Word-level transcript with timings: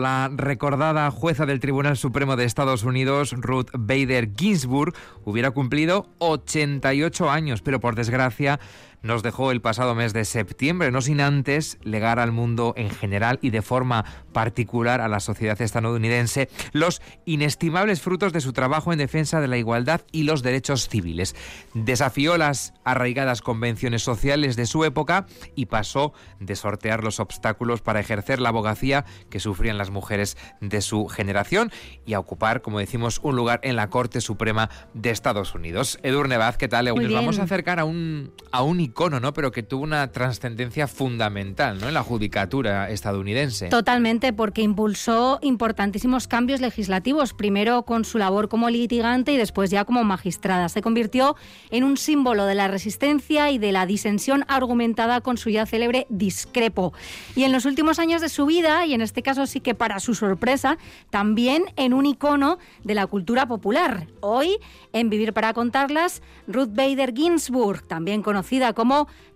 La 0.00 0.30
recordada 0.34 1.10
jueza 1.10 1.44
del 1.44 1.60
Tribunal 1.60 1.94
Supremo 1.94 2.34
de 2.34 2.46
Estados 2.46 2.84
Unidos, 2.84 3.34
Ruth 3.36 3.68
Bader 3.74 4.30
Ginsburg, 4.34 4.94
hubiera 5.26 5.50
cumplido 5.50 6.06
88 6.20 7.28
años, 7.28 7.60
pero 7.60 7.80
por 7.80 7.96
desgracia 7.96 8.58
nos 9.02 9.22
dejó 9.22 9.50
el 9.50 9.60
pasado 9.60 9.94
mes 9.94 10.12
de 10.12 10.24
septiembre, 10.24 10.90
no 10.90 11.00
sin 11.00 11.20
antes 11.20 11.78
legar 11.82 12.18
al 12.18 12.32
mundo 12.32 12.74
en 12.76 12.90
general 12.90 13.38
y 13.42 13.50
de 13.50 13.62
forma 13.62 14.04
particular 14.32 15.00
a 15.00 15.08
la 15.08 15.20
sociedad 15.20 15.60
estadounidense 15.60 16.48
los 16.72 17.00
inestimables 17.24 18.00
frutos 18.00 18.32
de 18.32 18.40
su 18.40 18.52
trabajo 18.52 18.92
en 18.92 18.98
defensa 18.98 19.40
de 19.40 19.48
la 19.48 19.56
igualdad 19.56 20.02
y 20.12 20.24
los 20.24 20.42
derechos 20.42 20.88
civiles. 20.88 21.34
Desafió 21.74 22.36
las 22.36 22.74
arraigadas 22.84 23.42
convenciones 23.42 24.02
sociales 24.02 24.56
de 24.56 24.66
su 24.66 24.84
época 24.84 25.26
y 25.54 25.66
pasó 25.66 26.12
de 26.38 26.56
sortear 26.56 27.04
los 27.04 27.20
obstáculos 27.20 27.80
para 27.82 28.00
ejercer 28.00 28.40
la 28.40 28.50
abogacía 28.50 29.04
que 29.30 29.40
sufrían 29.40 29.78
las 29.78 29.90
mujeres 29.90 30.36
de 30.60 30.80
su 30.80 31.06
generación 31.06 31.70
y 32.06 32.14
a 32.14 32.18
ocupar, 32.18 32.62
como 32.62 32.78
decimos, 32.78 33.20
un 33.22 33.36
lugar 33.36 33.60
en 33.62 33.76
la 33.76 33.88
Corte 33.88 34.20
Suprema 34.20 34.70
de 34.94 35.10
Estados 35.10 35.54
Unidos. 35.54 35.98
Edurne 36.02 36.36
Vaz, 36.36 36.56
¿qué 36.56 36.68
tal? 36.68 36.86
Nos 36.86 37.12
vamos 37.12 37.38
a 37.38 37.44
acercar 37.44 37.80
a 37.80 37.84
un, 37.84 38.32
a 38.52 38.62
un 38.62 38.80
icono, 38.90 39.20
¿no? 39.20 39.32
Pero 39.32 39.50
que 39.50 39.62
tuvo 39.62 39.82
una 39.82 40.12
trascendencia 40.12 40.86
fundamental, 40.86 41.80
¿no? 41.80 41.88
En 41.88 41.94
la 41.94 42.02
judicatura 42.02 42.90
estadounidense. 42.90 43.68
Totalmente, 43.68 44.32
porque 44.32 44.62
impulsó 44.62 45.38
importantísimos 45.42 46.28
cambios 46.28 46.60
legislativos, 46.60 47.32
primero 47.32 47.84
con 47.84 48.04
su 48.04 48.18
labor 48.18 48.48
como 48.48 48.68
litigante 48.68 49.32
y 49.32 49.36
después 49.36 49.70
ya 49.70 49.84
como 49.84 50.04
magistrada. 50.04 50.68
Se 50.68 50.82
convirtió 50.82 51.36
en 51.70 51.84
un 51.84 51.96
símbolo 51.96 52.44
de 52.46 52.54
la 52.54 52.68
resistencia 52.68 53.50
y 53.50 53.58
de 53.58 53.72
la 53.72 53.86
disensión 53.86 54.44
argumentada 54.48 55.20
con 55.20 55.36
su 55.36 55.50
ya 55.50 55.66
célebre 55.66 56.06
discrepo. 56.08 56.92
Y 57.36 57.44
en 57.44 57.52
los 57.52 57.64
últimos 57.64 57.98
años 57.98 58.20
de 58.20 58.28
su 58.28 58.46
vida, 58.46 58.84
y 58.86 58.94
en 58.94 59.00
este 59.00 59.22
caso 59.22 59.46
sí 59.46 59.60
que 59.60 59.74
para 59.74 60.00
su 60.00 60.14
sorpresa, 60.14 60.78
también 61.10 61.64
en 61.76 61.94
un 61.94 62.06
icono 62.06 62.58
de 62.84 62.94
la 62.94 63.06
cultura 63.06 63.46
popular. 63.46 64.06
Hoy, 64.20 64.58
en 64.92 65.10
Vivir 65.10 65.32
para 65.32 65.54
Contarlas, 65.54 66.22
Ruth 66.48 66.70
Bader 66.72 67.14
Ginsburg, 67.14 67.82
también 67.86 68.22
conocida 68.22 68.72
como 68.72 68.79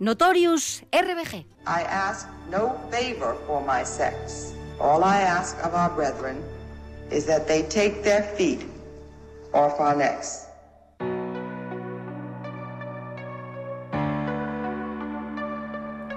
Notorious 0.00 0.82
RBG. 0.92 1.44
I 1.66 1.82
ask 1.82 2.28
no 2.50 2.80
favor 2.90 3.36
for 3.46 3.60
my 3.60 3.84
sex. 3.84 4.54
All 4.80 5.04
I 5.04 5.20
ask 5.20 5.56
of 5.64 5.74
our 5.74 5.90
brethren 5.90 6.42
is 7.10 7.26
that 7.26 7.46
they 7.46 7.62
take 7.62 8.02
their 8.02 8.22
feet 8.36 8.66
off 9.52 9.80
our 9.80 9.94
necks. 9.94 10.46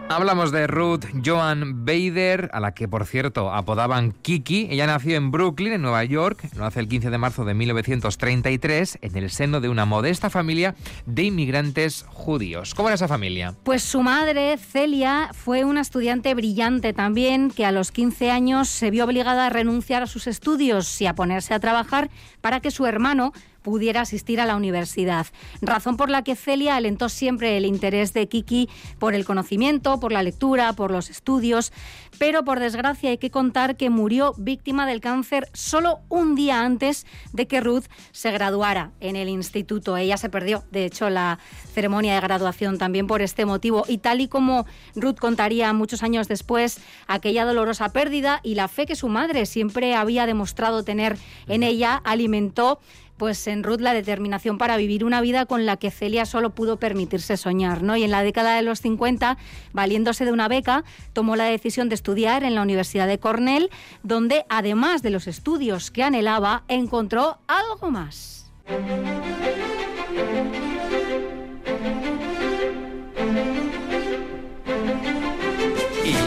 Hablamos 0.09 0.53
de 0.53 0.67
Ruth 0.67 1.03
Joan 1.23 1.85
Bader, 1.85 2.49
a 2.53 2.61
la 2.61 2.73
que 2.73 2.87
por 2.87 3.05
cierto 3.05 3.51
apodaban 3.51 4.13
Kiki. 4.13 4.67
Ella 4.71 4.87
nació 4.87 5.17
en 5.17 5.31
Brooklyn, 5.31 5.73
en 5.73 5.81
Nueva 5.81 6.03
York, 6.05 6.47
lo 6.55 6.65
hace 6.65 6.79
el 6.79 6.87
15 6.87 7.09
de 7.09 7.17
marzo 7.17 7.43
de 7.43 7.53
1933, 7.53 8.99
en 9.01 9.17
el 9.17 9.29
seno 9.29 9.59
de 9.59 9.67
una 9.67 9.85
modesta 9.85 10.29
familia 10.29 10.75
de 11.05 11.23
inmigrantes 11.23 12.05
judíos. 12.07 12.73
¿Cómo 12.73 12.87
era 12.87 12.95
esa 12.95 13.09
familia? 13.09 13.53
Pues 13.63 13.83
su 13.83 14.01
madre, 14.01 14.57
Celia, 14.57 15.29
fue 15.33 15.65
una 15.65 15.81
estudiante 15.81 16.33
brillante 16.33 16.93
también, 16.93 17.51
que 17.51 17.65
a 17.65 17.73
los 17.73 17.91
15 17.91 18.31
años 18.31 18.69
se 18.69 18.89
vio 18.91 19.03
obligada 19.03 19.47
a 19.47 19.49
renunciar 19.49 20.03
a 20.03 20.07
sus 20.07 20.25
estudios 20.27 21.01
y 21.01 21.05
a 21.05 21.15
ponerse 21.15 21.53
a 21.53 21.59
trabajar 21.59 22.09
para 22.39 22.61
que 22.61 22.71
su 22.71 22.85
hermano 22.85 23.33
pudiera 23.67 23.99
asistir 23.99 24.39
a 24.39 24.45
la 24.45 24.55
universidad. 24.55 25.27
Razón 25.61 25.97
por 25.97 26.09
la 26.09 26.23
que 26.23 26.37
Celia 26.37 26.77
alentó 26.77 27.09
siempre 27.09 27.57
el 27.57 27.65
interés 27.65 28.13
de 28.13 28.29
Kiki 28.29 28.69
por 28.97 29.13
el 29.13 29.25
conocimiento, 29.25 29.99
por 29.99 30.13
la 30.13 30.23
lectura, 30.23 30.71
por 30.71 30.89
los 30.89 31.09
estudios, 31.09 31.73
pero 32.17 32.45
por 32.45 32.61
desgracia 32.61 33.09
hay 33.09 33.17
que 33.17 33.29
contar 33.29 33.75
que 33.75 33.89
murió 33.89 34.33
víctima 34.37 34.87
del 34.87 35.01
cáncer 35.01 35.49
solo 35.51 35.99
un 36.07 36.33
día 36.33 36.63
antes 36.63 37.05
de 37.33 37.45
que 37.45 37.59
Ruth 37.59 37.83
se 38.13 38.31
graduara 38.31 38.91
en 39.01 39.17
el 39.17 39.27
instituto. 39.27 39.97
Ella 39.97 40.15
se 40.15 40.29
perdió, 40.29 40.63
de 40.71 40.85
hecho, 40.85 41.09
la 41.09 41.37
ceremonia 41.73 42.15
de 42.15 42.21
graduación 42.21 42.77
también 42.77 43.05
por 43.05 43.21
este 43.21 43.45
motivo. 43.45 43.83
Y 43.89 43.97
tal 43.97 44.21
y 44.21 44.29
como 44.29 44.65
Ruth 44.95 45.17
contaría 45.19 45.73
muchos 45.73 46.03
años 46.03 46.29
después, 46.29 46.79
aquella 47.05 47.43
dolorosa 47.43 47.89
pérdida 47.89 48.39
y 48.43 48.55
la 48.55 48.69
fe 48.69 48.85
que 48.85 48.95
su 48.95 49.09
madre 49.09 49.45
siempre 49.45 49.93
había 49.93 50.25
demostrado 50.25 50.83
tener 50.83 51.17
en 51.47 51.63
ella 51.63 52.01
alimentó 52.05 52.79
pues 53.17 53.47
en 53.47 53.63
Ruth 53.63 53.81
la 53.81 53.93
determinación 53.93 54.57
para 54.57 54.77
vivir 54.77 55.03
una 55.03 55.21
vida 55.21 55.45
con 55.45 55.65
la 55.65 55.77
que 55.77 55.91
Celia 55.91 56.25
solo 56.25 56.51
pudo 56.51 56.77
permitirse 56.77 57.37
soñar, 57.37 57.83
¿no? 57.83 57.97
Y 57.97 58.03
en 58.03 58.11
la 58.11 58.23
década 58.23 58.55
de 58.55 58.61
los 58.61 58.81
50, 58.81 59.37
valiéndose 59.73 60.25
de 60.25 60.31
una 60.31 60.47
beca, 60.47 60.83
tomó 61.13 61.35
la 61.35 61.45
decisión 61.45 61.89
de 61.89 61.95
estudiar 61.95 62.43
en 62.43 62.55
la 62.55 62.61
Universidad 62.61 63.07
de 63.07 63.19
Cornell, 63.19 63.69
donde 64.03 64.45
además 64.49 65.01
de 65.01 65.09
los 65.09 65.27
estudios 65.27 65.91
que 65.91 66.03
anhelaba, 66.03 66.63
encontró 66.67 67.39
algo 67.47 67.91
más 67.91 68.51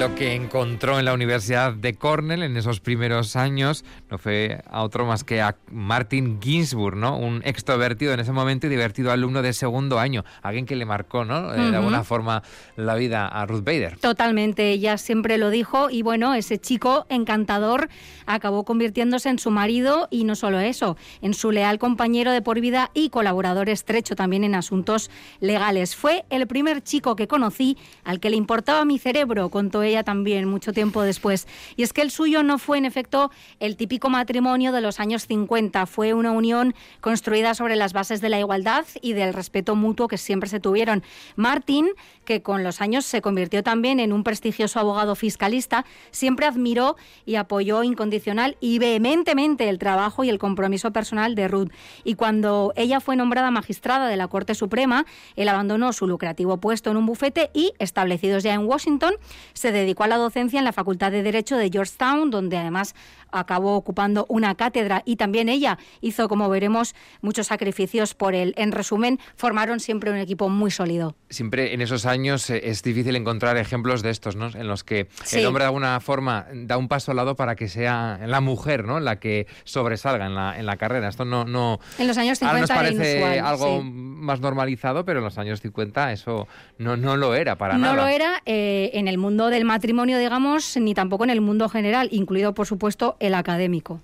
lo 0.00 0.14
que 0.14 0.34
encontró 0.34 0.98
en 0.98 1.04
la 1.04 1.12
Universidad 1.12 1.74
de 1.74 1.92
Cornell 1.92 2.42
en 2.42 2.56
esos 2.56 2.80
primeros 2.80 3.36
años 3.36 3.84
no 4.10 4.16
fue 4.16 4.62
a 4.70 4.82
otro 4.82 5.04
más 5.04 5.24
que 5.24 5.42
a 5.42 5.56
Martin 5.70 6.40
Ginsburg, 6.40 6.96
¿no? 6.96 7.18
Un 7.18 7.42
extrovertido 7.44 8.14
en 8.14 8.20
ese 8.20 8.32
momento 8.32 8.66
y 8.66 8.70
divertido 8.70 9.12
alumno 9.12 9.42
de 9.42 9.52
segundo 9.52 9.98
año, 9.98 10.24
alguien 10.40 10.64
que 10.64 10.74
le 10.74 10.86
marcó, 10.86 11.26
¿no? 11.26 11.52
Eh, 11.52 11.70
de 11.70 11.76
alguna 11.76 12.02
forma 12.02 12.42
la 12.76 12.94
vida 12.94 13.28
a 13.28 13.44
Ruth 13.44 13.62
Bader. 13.62 13.98
Totalmente, 13.98 14.70
ella 14.70 14.96
siempre 14.96 15.36
lo 15.36 15.50
dijo 15.50 15.90
y 15.90 16.00
bueno, 16.00 16.32
ese 16.32 16.58
chico 16.58 17.04
encantador 17.10 17.90
acabó 18.24 18.64
convirtiéndose 18.64 19.28
en 19.28 19.38
su 19.38 19.50
marido 19.50 20.08
y 20.10 20.24
no 20.24 20.34
solo 20.34 20.60
eso, 20.60 20.96
en 21.20 21.34
su 21.34 21.52
leal 21.52 21.78
compañero 21.78 22.32
de 22.32 22.40
por 22.40 22.58
vida 22.58 22.90
y 22.94 23.10
colaborador 23.10 23.68
estrecho 23.68 24.16
también 24.16 24.44
en 24.44 24.54
asuntos 24.54 25.10
legales. 25.40 25.94
Fue 25.94 26.24
el 26.30 26.46
primer 26.46 26.82
chico 26.82 27.16
que 27.16 27.28
conocí 27.28 27.76
al 28.02 28.18
que 28.18 28.30
le 28.30 28.36
importaba 28.36 28.86
mi 28.86 28.98
cerebro, 28.98 29.50
contó 29.50 29.82
ella 29.82 29.89
también 30.02 30.48
mucho 30.48 30.72
tiempo 30.72 31.02
después. 31.02 31.46
Y 31.76 31.82
es 31.82 31.92
que 31.92 32.02
el 32.02 32.10
suyo 32.10 32.42
no 32.42 32.58
fue 32.58 32.78
en 32.78 32.84
efecto 32.84 33.30
el 33.58 33.76
típico 33.76 34.08
matrimonio 34.08 34.72
de 34.72 34.80
los 34.80 35.00
años 35.00 35.26
50, 35.26 35.86
fue 35.86 36.14
una 36.14 36.32
unión 36.32 36.74
construida 37.00 37.54
sobre 37.54 37.76
las 37.76 37.92
bases 37.92 38.20
de 38.20 38.28
la 38.28 38.38
igualdad 38.38 38.86
y 39.02 39.12
del 39.12 39.34
respeto 39.34 39.74
mutuo 39.76 40.08
que 40.08 40.18
siempre 40.18 40.48
se 40.48 40.60
tuvieron. 40.60 41.02
Martin, 41.36 41.88
que 42.24 42.42
con 42.42 42.64
los 42.64 42.80
años 42.80 43.04
se 43.04 43.20
convirtió 43.20 43.62
también 43.62 44.00
en 44.00 44.12
un 44.12 44.24
prestigioso 44.24 44.78
abogado 44.78 45.14
fiscalista, 45.14 45.84
siempre 46.10 46.46
admiró 46.46 46.96
y 47.26 47.34
apoyó 47.34 47.82
incondicional 47.82 48.56
y 48.60 48.78
vehementemente 48.78 49.68
el 49.68 49.78
trabajo 49.78 50.24
y 50.24 50.28
el 50.28 50.38
compromiso 50.38 50.92
personal 50.92 51.34
de 51.34 51.48
Ruth. 51.48 51.70
Y 52.04 52.14
cuando 52.14 52.72
ella 52.76 53.00
fue 53.00 53.16
nombrada 53.16 53.50
magistrada 53.50 54.08
de 54.08 54.16
la 54.16 54.28
Corte 54.28 54.54
Suprema, 54.54 55.06
él 55.36 55.48
abandonó 55.48 55.92
su 55.92 56.06
lucrativo 56.06 56.58
puesto 56.58 56.90
en 56.90 56.96
un 56.96 57.06
bufete 57.06 57.50
y, 57.52 57.72
establecidos 57.78 58.42
ya 58.42 58.54
en 58.54 58.66
Washington, 58.66 59.14
se 59.52 59.72
dedicó 59.80 60.04
a 60.04 60.08
la 60.08 60.16
docencia 60.16 60.58
en 60.58 60.64
la 60.64 60.72
Facultad 60.72 61.10
de 61.10 61.22
Derecho 61.22 61.56
de 61.56 61.70
Georgetown, 61.70 62.30
donde 62.30 62.56
además 62.56 62.94
acabó 63.32 63.76
ocupando 63.76 64.26
una 64.28 64.54
cátedra 64.54 65.02
y 65.04 65.16
también 65.16 65.48
ella 65.48 65.78
hizo, 66.00 66.28
como 66.28 66.48
veremos, 66.48 66.94
muchos 67.20 67.46
sacrificios 67.46 68.14
por 68.14 68.34
él. 68.34 68.54
En 68.56 68.72
resumen, 68.72 69.18
formaron 69.36 69.80
siempre 69.80 70.10
un 70.10 70.16
equipo 70.16 70.48
muy 70.48 70.70
sólido. 70.70 71.16
Siempre 71.28 71.74
en 71.74 71.80
esos 71.80 72.06
años 72.06 72.50
eh, 72.50 72.60
es 72.64 72.82
difícil 72.82 73.16
encontrar 73.16 73.56
ejemplos 73.56 74.02
de 74.02 74.10
estos, 74.10 74.36
¿no? 74.36 74.48
En 74.48 74.66
los 74.66 74.84
que 74.84 75.08
el 75.32 75.46
hombre 75.46 75.64
de 75.64 75.66
alguna 75.66 76.00
forma 76.00 76.46
da 76.52 76.76
un 76.76 76.88
paso 76.88 77.12
al 77.12 77.16
lado 77.16 77.36
para 77.36 77.56
que 77.56 77.68
sea 77.68 78.20
la 78.26 78.40
mujer, 78.40 78.84
¿no? 78.84 79.00
La 79.00 79.20
que 79.20 79.46
sobresalga 79.64 80.26
en 80.26 80.34
la, 80.34 80.58
en 80.58 80.66
la 80.66 80.76
carrera. 80.76 81.08
Esto 81.08 81.24
no, 81.24 81.44
no... 81.44 81.78
En 81.98 82.06
los 82.06 82.18
años 82.18 82.38
50 82.38 82.60
nos 82.60 82.70
parece 82.70 83.40
algo 83.40 83.82
más 83.82 84.40
normalizado, 84.40 85.04
pero 85.04 85.20
en 85.20 85.24
los 85.24 85.38
años 85.38 85.60
50 85.60 86.12
eso 86.12 86.48
no, 86.78 86.96
no 86.96 87.16
lo 87.16 87.34
era 87.34 87.56
para 87.56 87.78
nada. 87.78 87.94
No 87.94 88.02
lo 88.02 88.08
era 88.08 88.42
eh, 88.46 88.90
en 88.94 89.08
el 89.08 89.18
mundo 89.18 89.48
del 89.48 89.64
matrimonio, 89.70 90.18
digamos, 90.18 90.76
ni 90.78 90.94
tampoco 90.94 91.22
en 91.22 91.30
el 91.30 91.40
mundo 91.40 91.68
general, 91.68 92.08
incluido, 92.10 92.54
por 92.54 92.66
supuesto, 92.66 93.16
el 93.20 93.34
académico. 93.34 94.00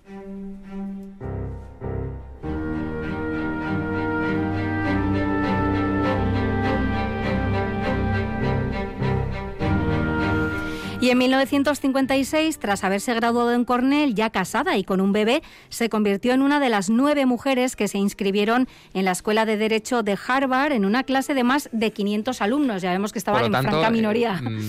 Y 10.98 11.10
en 11.10 11.18
1956, 11.18 12.58
tras 12.58 12.82
haberse 12.82 13.12
graduado 13.12 13.52
en 13.52 13.66
Cornell, 13.66 14.14
ya 14.14 14.30
casada 14.30 14.78
y 14.78 14.84
con 14.84 15.02
un 15.02 15.12
bebé, 15.12 15.42
se 15.68 15.90
convirtió 15.90 16.32
en 16.32 16.40
una 16.40 16.58
de 16.58 16.70
las 16.70 16.88
nueve 16.88 17.26
mujeres 17.26 17.76
que 17.76 17.86
se 17.86 17.98
inscribieron 17.98 18.66
en 18.94 19.04
la 19.04 19.10
Escuela 19.10 19.44
de 19.44 19.58
Derecho 19.58 20.02
de 20.02 20.16
Harvard 20.26 20.72
en 20.72 20.86
una 20.86 21.04
clase 21.04 21.34
de 21.34 21.44
más 21.44 21.68
de 21.70 21.90
500 21.90 22.40
alumnos. 22.40 22.80
Ya 22.80 22.92
vemos 22.92 23.12
que 23.12 23.18
estaba 23.18 23.44
en 23.44 23.52
franca 23.52 23.90
minoría. 23.90 24.40
Eh, 24.42 24.48
mm, 24.48 24.62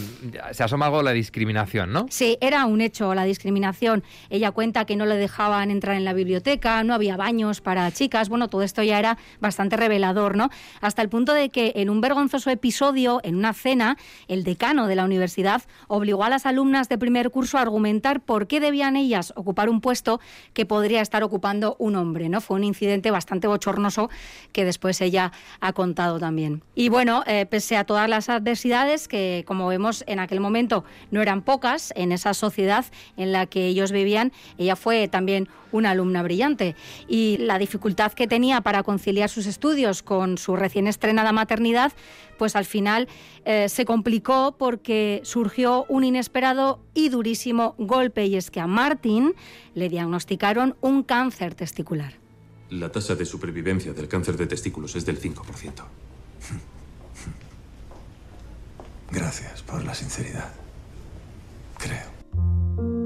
se 0.51 0.63
asoma 0.63 0.87
algo 0.87 1.01
la 1.01 1.11
discriminación, 1.11 1.93
¿no? 1.93 2.07
Sí, 2.09 2.37
era 2.41 2.65
un 2.65 2.81
hecho 2.81 3.15
la 3.15 3.23
discriminación. 3.23 4.03
Ella 4.29 4.51
cuenta 4.51 4.83
que 4.83 4.97
no 4.97 5.05
le 5.05 5.15
dejaban 5.15 5.71
entrar 5.71 5.95
en 5.95 6.03
la 6.03 6.11
biblioteca, 6.11 6.83
no 6.83 6.93
había 6.93 7.15
baños 7.15 7.61
para 7.61 7.89
chicas. 7.93 8.27
Bueno, 8.27 8.49
todo 8.49 8.63
esto 8.63 8.83
ya 8.83 8.99
era 8.99 9.17
bastante 9.39 9.77
revelador, 9.77 10.35
¿no? 10.35 10.49
Hasta 10.81 11.01
el 11.01 11.07
punto 11.07 11.33
de 11.33 11.47
que 11.49 11.71
en 11.77 11.89
un 11.89 12.01
vergonzoso 12.01 12.49
episodio, 12.49 13.21
en 13.23 13.37
una 13.37 13.53
cena, 13.53 13.97
el 14.27 14.43
decano 14.43 14.87
de 14.87 14.95
la 14.95 15.05
universidad 15.05 15.63
obligó 15.87 16.16
a 16.23 16.29
las 16.29 16.45
alumnas 16.45 16.89
de 16.89 16.97
primer 16.97 17.29
curso 17.29 17.57
a 17.57 17.61
argumentar 17.61 18.21
por 18.21 18.47
qué 18.47 18.59
debían 18.59 18.95
ellas 18.95 19.33
ocupar 19.35 19.69
un 19.69 19.81
puesto 19.81 20.19
que 20.53 20.65
podría 20.65 21.01
estar 21.01 21.23
ocupando 21.23 21.75
un 21.79 21.95
hombre, 21.95 22.29
¿no? 22.29 22.41
Fue 22.41 22.57
un 22.57 22.63
incidente 22.63 23.11
bastante 23.11 23.47
bochornoso 23.47 24.09
que 24.51 24.65
después 24.65 25.01
ella 25.01 25.31
ha 25.59 25.73
contado 25.73 26.19
también. 26.19 26.63
Y 26.75 26.89
bueno, 26.89 27.23
eh, 27.27 27.45
pese 27.45 27.77
a 27.77 27.83
todas 27.83 28.09
las 28.09 28.29
adversidades 28.29 29.07
que, 29.07 29.43
como 29.47 29.67
vemos, 29.67 30.03
en 30.07 30.19
aquel 30.19 30.39
momento 30.39 30.83
no 31.11 31.21
eran 31.21 31.41
pocas 31.41 31.93
en 31.95 32.11
esa 32.11 32.33
sociedad 32.33 32.85
en 33.17 33.31
la 33.31 33.45
que 33.45 33.67
ellos 33.67 33.91
vivían, 33.91 34.31
ella 34.57 34.75
fue 34.75 35.07
también 35.07 35.47
una 35.71 35.91
alumna 35.91 36.23
brillante. 36.23 36.75
Y 37.07 37.37
la 37.37 37.59
dificultad 37.59 38.13
que 38.13 38.27
tenía 38.27 38.61
para 38.61 38.83
conciliar 38.83 39.29
sus 39.29 39.45
estudios 39.45 40.03
con 40.03 40.37
su 40.37 40.55
recién 40.55 40.87
estrenada 40.87 41.31
maternidad, 41.31 41.91
pues 42.37 42.55
al 42.55 42.65
final 42.65 43.07
eh, 43.45 43.67
se 43.69 43.85
complicó 43.85 44.55
porque 44.57 45.21
surgió 45.23 45.85
un 45.89 46.03
inesperado 46.07 46.79
y 46.93 47.09
durísimo 47.09 47.75
golpe 47.77 48.25
y 48.25 48.35
es 48.35 48.49
que 48.49 48.59
a 48.59 48.67
Martin 48.67 49.35
le 49.75 49.89
diagnosticaron 49.89 50.75
un 50.81 51.03
cáncer 51.03 51.53
testicular. 51.53 52.13
La 52.69 52.91
tasa 52.91 53.15
de 53.15 53.25
supervivencia 53.25 53.93
del 53.93 54.07
cáncer 54.07 54.35
de 54.37 54.47
testículos 54.47 54.95
es 54.95 55.05
del 55.05 55.21
5%. 55.21 55.83
Gracias 59.11 59.61
por 59.63 59.83
la 59.85 59.93
sinceridad. 59.93 60.51
Creo. 61.77 62.96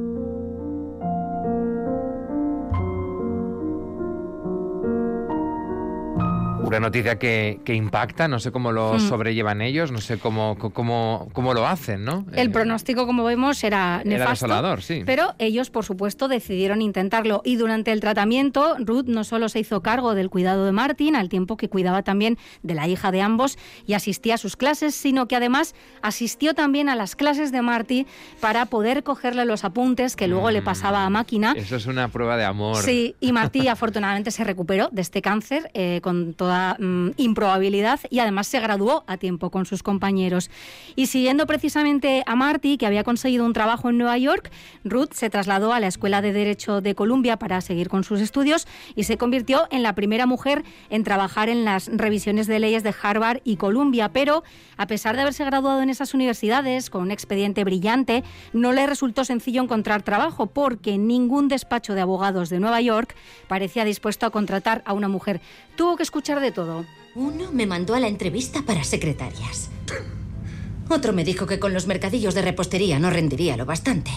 Una 6.78 6.88
noticia 6.88 7.20
que, 7.20 7.60
impacta, 7.68 8.28
no 8.28 8.40
sé 8.40 8.52
cómo 8.52 8.72
lo 8.72 8.94
hmm. 8.94 9.00
sobrellevan 9.00 9.62
ellos, 9.62 9.92
no 9.92 10.00
sé 10.00 10.18
cómo, 10.18 10.58
cómo, 10.58 11.30
cómo 11.34 11.54
lo 11.54 11.68
hacen, 11.68 12.06
¿no? 12.06 12.26
El 12.34 12.48
eh, 12.48 12.50
pronóstico, 12.50 13.06
como 13.06 13.24
vemos, 13.24 13.64
era 13.64 14.02
nefasto, 14.06 14.78
sí. 14.80 15.04
pero 15.06 15.34
ellos, 15.38 15.70
por 15.70 15.84
supuesto, 15.84 16.28
decidieron 16.28 16.82
intentarlo. 16.82 17.42
Y 17.44 17.58
durante 17.58 17.92
el 17.92 18.00
tratamiento, 18.00 18.78
Ruth 18.80 19.06
no 19.06 19.24
solo 19.24 19.50
se 19.50 19.60
hizo 19.60 19.82
cargo 19.82 20.16
del 20.16 20.30
cuidado 20.30 20.66
de 20.66 20.72
Martin, 20.72 21.16
al 21.16 21.28
tiempo 21.28 21.58
que 21.58 21.68
cuidaba 21.68 22.04
también 22.04 22.38
de 22.64 22.74
la 22.74 22.88
hija 22.88 23.12
de 23.12 23.22
ambos 23.22 23.58
y 23.86 23.94
asistía 23.94 24.36
a 24.36 24.38
sus 24.38 24.56
clases, 24.56 24.96
sino 24.96 25.28
que 25.28 25.36
además 25.36 25.76
asistió 26.02 26.54
también 26.54 26.88
a 26.88 26.96
las 26.96 27.16
clases 27.16 27.52
de 27.52 27.62
Marty 27.62 28.08
para 28.40 28.66
poder 28.66 29.04
cogerle 29.04 29.46
los 29.46 29.66
apuntes 29.66 30.16
que 30.16 30.28
luego 30.28 30.52
le 30.52 30.62
pasaba 30.62 31.06
a 31.06 31.10
mm, 31.10 31.14
máquina. 31.14 31.54
Eso 31.58 31.76
es 31.76 31.86
una 31.86 32.08
prueba 32.08 32.38
de 32.38 32.46
amor. 32.46 32.78
Sí, 32.78 33.16
y 33.20 33.34
Marty 33.34 33.68
afortunadamente 33.68 34.32
se 34.32 34.44
recuperó 34.44 34.90
de 34.92 35.02
este 35.02 35.22
cáncer 35.22 35.70
eh, 35.74 36.00
con 36.02 36.34
toda 36.34 36.61
Mm, 36.80 37.12
improbabilidad 37.18 38.00
y 38.10 38.20
además 38.20 38.48
se 38.48 38.60
graduó 38.60 39.04
a 39.08 39.18
tiempo 39.18 39.50
con 39.50 39.66
sus 39.66 39.84
compañeros. 39.84 40.50
Y 40.96 41.08
siguiendo 41.08 41.46
precisamente 41.46 42.24
a 42.26 42.36
Marty, 42.36 42.78
que 42.78 42.86
había 42.86 43.04
conseguido 43.04 43.46
un 43.46 43.54
trabajo 43.54 43.90
en 43.90 43.98
Nueva 43.98 44.18
York, 44.18 44.52
Ruth 44.84 45.14
se 45.14 45.30
trasladó 45.30 45.74
a 45.74 45.80
la 45.80 45.88
Escuela 45.88 46.22
de 46.22 46.34
Derecho 46.34 46.82
de 46.82 46.96
Columbia 46.96 47.38
para 47.38 47.62
seguir 47.62 47.90
con 47.90 48.04
sus 48.04 48.22
estudios 48.22 48.68
y 48.96 49.04
se 49.04 49.18
convirtió 49.18 49.68
en 49.72 49.84
la 49.84 49.96
primera 49.96 50.26
mujer 50.26 50.64
en 50.90 51.04
trabajar 51.04 51.50
en 51.50 51.66
las 51.66 51.88
revisiones 51.88 52.48
de 52.48 52.60
leyes 52.60 52.84
de 52.84 52.94
Harvard 53.02 53.42
y 53.44 53.58
Columbia. 53.58 54.10
Pero, 54.10 54.44
a 54.78 54.88
pesar 54.88 55.16
de 55.16 55.22
haberse 55.22 55.46
graduado 55.46 55.82
en 55.82 55.90
esas 55.90 56.14
universidades 56.14 56.90
con 56.90 57.04
un 57.04 57.12
expediente 57.12 57.64
brillante, 57.64 58.24
no 58.54 58.72
le 58.72 58.88
resultó 58.88 59.26
sencillo 59.26 59.62
encontrar 59.62 60.04
trabajo 60.04 60.48
porque 60.48 60.98
ningún 60.98 61.48
despacho 61.48 61.94
de 61.94 62.02
abogados 62.02 62.50
de 62.50 62.60
Nueva 62.60 62.82
York 62.82 63.16
parecía 63.48 63.86
dispuesto 63.86 64.26
a 64.26 64.32
contratar 64.32 64.82
a 64.86 64.94
una 64.94 65.08
mujer. 65.08 65.42
Tuvo 65.82 65.98
que 65.98 66.04
escuchar 66.04 66.40
de 66.40 66.52
todo. 66.52 66.86
Uno 67.16 67.52
me 67.52 67.66
mandó 67.66 67.96
a 67.96 68.00
la 68.00 68.08
entrevista 68.08 68.62
para 68.62 68.84
secretarias. 68.84 69.70
Otro 70.88 71.12
me 71.12 71.24
dijo 71.24 71.48
que 71.48 71.58
con 71.58 71.74
los 71.74 71.88
mercadillos 71.88 72.36
de 72.36 72.44
repostería 72.44 73.00
no 73.00 73.10
rendiría 73.10 73.58
lo 73.58 73.66
bastante. 73.66 74.12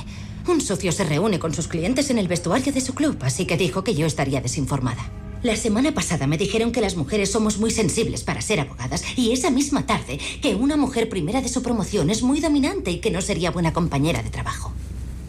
Un 0.47 0.61
socio 0.61 0.93
se 0.93 1.05
reúne 1.05 1.39
con 1.39 1.55
sus 1.55 1.67
clientes 1.67 2.11
en 2.11 2.19
el 2.19 2.29
vestuario 2.29 2.71
de 2.71 2.83
su 2.83 2.95
club, 2.95 3.17
así 3.23 3.47
que 3.47 3.57
dijo 3.57 3.83
que 3.83 3.95
yo 3.95 4.05
estaría 4.05 4.43
desinformada. 4.43 5.11
La 5.43 5.57
semana 5.57 5.95
pasada 5.95 6.27
me 6.27 6.37
dijeron 6.37 6.71
que 6.71 6.83
las 6.83 6.97
mujeres 6.97 7.33
somos 7.33 7.57
muy 7.57 7.71
sensibles 7.71 8.25
para 8.25 8.43
ser 8.43 8.61
abogadas 8.61 9.03
y 9.17 9.33
esa 9.33 9.51
misma 9.51 9.87
tarde 9.87 10.21
que 10.43 10.55
una 10.55 10.77
mujer 10.77 11.09
primera 11.09 11.41
de 11.41 11.49
su 11.49 11.63
promoción 11.63 12.11
es 12.11 12.23
muy 12.23 12.41
dominante 12.41 12.91
y 12.91 12.99
que 12.99 13.11
no 13.11 13.23
sería 13.23 13.51
buena 13.51 13.73
compañera 13.73 14.23
de 14.23 14.29
trabajo. 14.29 14.75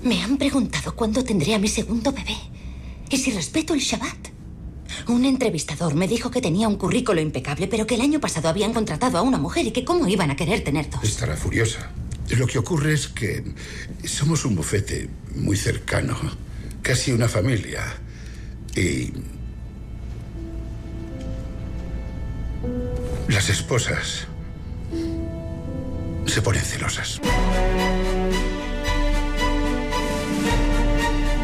Me 0.03 0.21
han 0.21 0.35
preguntado 0.35 0.97
cuándo 0.97 1.23
tendré 1.23 1.55
a 1.55 1.59
mi 1.59 1.69
segundo 1.69 2.11
bebé 2.11 2.35
y 3.09 3.15
si 3.15 3.31
respeto 3.31 3.73
el 3.73 3.79
Shabbat. 3.79 4.34
Un 5.07 5.25
entrevistador 5.25 5.93
me 5.93 6.07
dijo 6.07 6.31
que 6.31 6.41
tenía 6.41 6.67
un 6.67 6.77
currículo 6.77 7.21
impecable, 7.21 7.67
pero 7.67 7.85
que 7.85 7.95
el 7.95 8.01
año 8.01 8.19
pasado 8.19 8.49
habían 8.49 8.73
contratado 8.73 9.17
a 9.17 9.21
una 9.21 9.37
mujer 9.37 9.65
y 9.67 9.71
que 9.71 9.85
cómo 9.85 10.07
iban 10.07 10.31
a 10.31 10.35
querer 10.35 10.63
tener 10.63 10.89
dos. 10.89 11.03
Estará 11.03 11.35
furiosa. 11.35 11.91
Lo 12.29 12.47
que 12.47 12.57
ocurre 12.57 12.93
es 12.93 13.07
que 13.07 13.43
somos 14.03 14.45
un 14.45 14.55
bufete 14.55 15.09
muy 15.35 15.55
cercano, 15.57 16.17
casi 16.81 17.11
una 17.11 17.27
familia. 17.27 17.83
Y... 18.75 19.13
Las 23.27 23.49
esposas 23.49 24.27
se 26.25 26.41
ponen 26.41 26.63
celosas. 26.63 27.21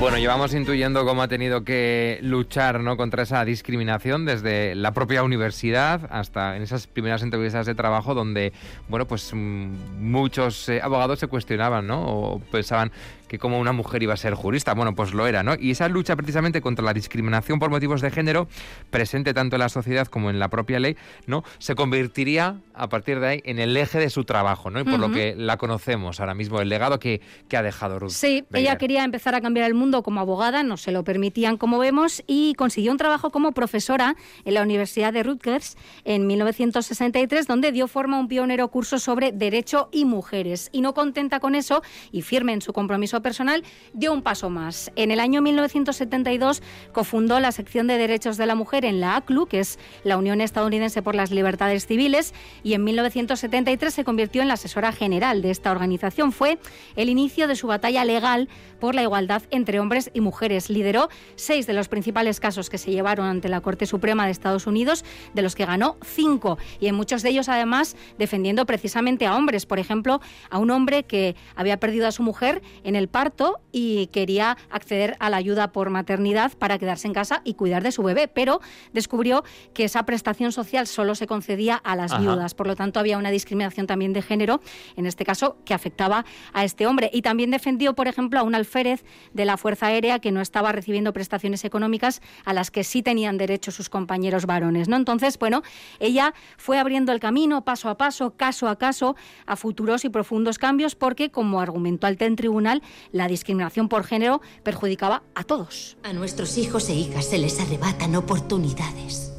Bueno, 0.01 0.17
llevamos 0.17 0.55
intuyendo 0.55 1.05
cómo 1.05 1.21
ha 1.21 1.27
tenido 1.27 1.63
que 1.63 2.17
luchar 2.23 2.79
¿no? 2.79 2.97
contra 2.97 3.21
esa 3.21 3.45
discriminación 3.45 4.25
desde 4.25 4.73
la 4.73 4.93
propia 4.93 5.21
universidad 5.21 6.09
hasta 6.09 6.55
en 6.57 6.63
esas 6.63 6.87
primeras 6.87 7.21
entrevistas 7.21 7.67
de 7.67 7.75
trabajo 7.75 8.15
donde, 8.15 8.51
bueno, 8.89 9.05
pues 9.05 9.31
mm, 9.31 10.01
muchos 10.01 10.67
eh, 10.69 10.81
abogados 10.81 11.19
se 11.19 11.27
cuestionaban, 11.27 11.85
¿no? 11.85 12.01
O 12.01 12.39
pensaban 12.39 12.91
que 13.31 13.39
como 13.39 13.61
una 13.61 13.71
mujer 13.71 14.03
iba 14.03 14.13
a 14.13 14.17
ser 14.17 14.33
jurista. 14.33 14.73
Bueno, 14.73 14.93
pues 14.93 15.13
lo 15.13 15.25
era, 15.25 15.41
¿no? 15.41 15.55
Y 15.57 15.71
esa 15.71 15.87
lucha 15.87 16.17
precisamente 16.17 16.59
contra 16.59 16.83
la 16.83 16.93
discriminación 16.93 17.59
por 17.59 17.69
motivos 17.69 18.01
de 18.01 18.11
género, 18.11 18.49
presente 18.89 19.33
tanto 19.33 19.55
en 19.55 19.61
la 19.61 19.69
sociedad 19.69 20.07
como 20.07 20.29
en 20.29 20.37
la 20.37 20.49
propia 20.49 20.81
ley, 20.81 20.97
¿no? 21.27 21.45
Se 21.57 21.73
convertiría 21.73 22.57
a 22.73 22.89
partir 22.89 23.21
de 23.21 23.27
ahí 23.27 23.41
en 23.45 23.59
el 23.59 23.77
eje 23.77 23.99
de 23.99 24.09
su 24.09 24.25
trabajo, 24.25 24.69
¿no? 24.69 24.81
Y 24.81 24.83
por 24.83 24.99
lo 24.99 25.11
que 25.11 25.33
la 25.37 25.55
conocemos 25.55 26.19
ahora 26.19 26.33
mismo, 26.33 26.59
el 26.59 26.67
legado 26.67 26.99
que, 26.99 27.21
que 27.47 27.55
ha 27.55 27.63
dejado 27.63 27.99
Ruth. 27.99 28.09
Sí, 28.09 28.43
ella 28.51 28.77
quería 28.77 29.05
empezar 29.05 29.33
a 29.33 29.39
cambiar 29.39 29.65
el 29.67 29.75
mundo 29.75 30.03
como 30.03 30.19
abogada, 30.19 30.61
no 30.63 30.75
se 30.75 30.91
lo 30.91 31.05
permitían 31.05 31.55
como 31.55 31.79
vemos, 31.79 32.23
y 32.27 32.53
consiguió 32.55 32.91
un 32.91 32.97
trabajo 32.97 33.29
como 33.29 33.53
profesora 33.53 34.17
en 34.43 34.55
la 34.55 34.61
Universidad 34.61 35.13
de 35.13 35.23
Rutgers 35.23 35.77
en 36.03 36.27
1963, 36.27 37.47
donde 37.47 37.71
dio 37.71 37.87
forma 37.87 38.17
a 38.17 38.19
un 38.19 38.27
pionero 38.27 38.67
curso 38.67 38.99
sobre 38.99 39.31
derecho 39.31 39.87
y 39.93 40.03
mujeres. 40.03 40.67
Y 40.73 40.81
no 40.81 40.93
contenta 40.93 41.39
con 41.39 41.55
eso, 41.55 41.81
y 42.11 42.23
firme 42.23 42.51
en 42.51 42.61
su 42.61 42.73
compromiso 42.73 43.20
personal, 43.21 43.63
dio 43.93 44.13
un 44.13 44.21
paso 44.21 44.49
más. 44.49 44.91
En 44.95 45.11
el 45.11 45.19
año 45.19 45.41
1972 45.41 46.61
cofundó 46.91 47.39
la 47.39 47.51
sección 47.51 47.87
de 47.87 47.97
derechos 47.97 48.37
de 48.37 48.45
la 48.45 48.55
mujer 48.55 48.85
en 48.85 48.99
la 48.99 49.15
ACLU, 49.15 49.47
que 49.47 49.59
es 49.59 49.79
la 50.03 50.17
Unión 50.17 50.41
Estadounidense 50.41 51.01
por 51.01 51.15
las 51.15 51.31
Libertades 51.31 51.85
Civiles, 51.85 52.33
y 52.63 52.73
en 52.73 52.83
1973 52.83 53.93
se 53.93 54.03
convirtió 54.03 54.41
en 54.41 54.47
la 54.47 54.55
asesora 54.55 54.91
general 54.91 55.41
de 55.41 55.51
esta 55.51 55.71
organización. 55.71 56.31
Fue 56.31 56.59
el 56.95 57.09
inicio 57.09 57.47
de 57.47 57.55
su 57.55 57.67
batalla 57.67 58.05
legal 58.05 58.49
por 58.79 58.95
la 58.95 59.03
igualdad 59.03 59.43
entre 59.51 59.79
hombres 59.79 60.11
y 60.13 60.21
mujeres. 60.21 60.69
Lideró 60.69 61.09
seis 61.35 61.67
de 61.67 61.73
los 61.73 61.87
principales 61.87 62.39
casos 62.39 62.69
que 62.69 62.77
se 62.77 62.91
llevaron 62.91 63.27
ante 63.27 63.47
la 63.47 63.61
Corte 63.61 63.85
Suprema 63.85 64.25
de 64.25 64.31
Estados 64.31 64.67
Unidos, 64.67 65.05
de 65.33 65.41
los 65.41 65.55
que 65.55 65.65
ganó 65.65 65.97
cinco, 66.03 66.57
y 66.79 66.87
en 66.87 66.95
muchos 66.95 67.21
de 67.21 67.29
ellos 67.29 67.49
además 67.49 67.95
defendiendo 68.17 68.65
precisamente 68.65 69.25
a 69.25 69.35
hombres. 69.35 69.65
Por 69.65 69.79
ejemplo, 69.79 70.21
a 70.49 70.57
un 70.57 70.71
hombre 70.71 71.03
que 71.03 71.35
había 71.55 71.79
perdido 71.79 72.07
a 72.07 72.11
su 72.11 72.23
mujer 72.23 72.61
en 72.83 72.95
el 72.95 73.07
parto 73.11 73.59
y 73.71 74.07
quería 74.07 74.57
acceder 74.69 75.15
a 75.19 75.29
la 75.29 75.37
ayuda 75.37 75.71
por 75.71 75.89
maternidad 75.89 76.53
para 76.57 76.77
quedarse 76.77 77.07
en 77.07 77.13
casa 77.13 77.41
y 77.43 77.53
cuidar 77.53 77.83
de 77.83 77.91
su 77.91 78.03
bebé, 78.03 78.27
pero 78.27 78.61
descubrió 78.93 79.43
que 79.73 79.83
esa 79.83 80.03
prestación 80.05 80.51
social 80.51 80.87
solo 80.87 81.15
se 81.15 81.27
concedía 81.27 81.75
a 81.75 81.95
las 81.95 82.17
viudas. 82.19 82.53
Por 82.53 82.67
lo 82.67 82.75
tanto, 82.75 82.99
había 82.99 83.17
una 83.17 83.31
discriminación 83.31 83.87
también 83.87 84.13
de 84.13 84.21
género, 84.21 84.61
en 84.95 85.05
este 85.05 85.25
caso, 85.25 85.57
que 85.65 85.73
afectaba 85.73 86.25
a 86.53 86.63
este 86.63 86.87
hombre. 86.87 87.09
Y 87.13 87.21
también 87.21 87.51
defendió, 87.51 87.93
por 87.93 88.07
ejemplo, 88.07 88.39
a 88.39 88.43
un 88.43 88.55
alférez 88.55 89.03
de 89.33 89.45
la 89.45 89.57
Fuerza 89.57 89.87
Aérea 89.87 90.19
que 90.19 90.31
no 90.31 90.41
estaba 90.41 90.71
recibiendo 90.71 91.13
prestaciones 91.13 91.65
económicas 91.65 92.21
a 92.45 92.53
las 92.53 92.71
que 92.71 92.83
sí 92.83 93.03
tenían 93.03 93.37
derecho 93.37 93.71
sus 93.71 93.89
compañeros 93.89 94.45
varones. 94.45 94.87
¿no? 94.87 94.95
Entonces, 94.95 95.37
bueno, 95.37 95.61
ella 95.99 96.33
fue 96.57 96.79
abriendo 96.79 97.11
el 97.11 97.19
camino 97.19 97.63
paso 97.63 97.89
a 97.89 97.97
paso, 97.97 98.35
caso 98.35 98.67
a 98.67 98.77
caso, 98.77 99.15
a 99.45 99.55
futuros 99.55 100.05
y 100.05 100.09
profundos 100.09 100.57
cambios, 100.57 100.95
porque, 100.95 101.31
como 101.31 101.59
argumentó 101.59 102.07
ante 102.07 102.25
el 102.25 102.35
tribunal, 102.35 102.81
la 103.11 103.27
discriminación 103.27 103.89
por 103.89 104.03
género 104.03 104.41
perjudicaba 104.63 105.23
a 105.35 105.43
todos. 105.43 105.97
A 106.03 106.13
nuestros 106.13 106.57
hijos 106.57 106.89
e 106.89 106.95
hijas 106.95 107.25
se 107.25 107.37
les 107.37 107.59
arrebatan 107.59 108.15
oportunidades, 108.15 109.33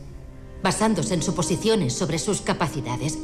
basándose 0.63 1.15
en 1.15 1.23
suposiciones 1.23 1.93
sobre 1.93 2.19
sus 2.19 2.41
capacidades. 2.41 3.19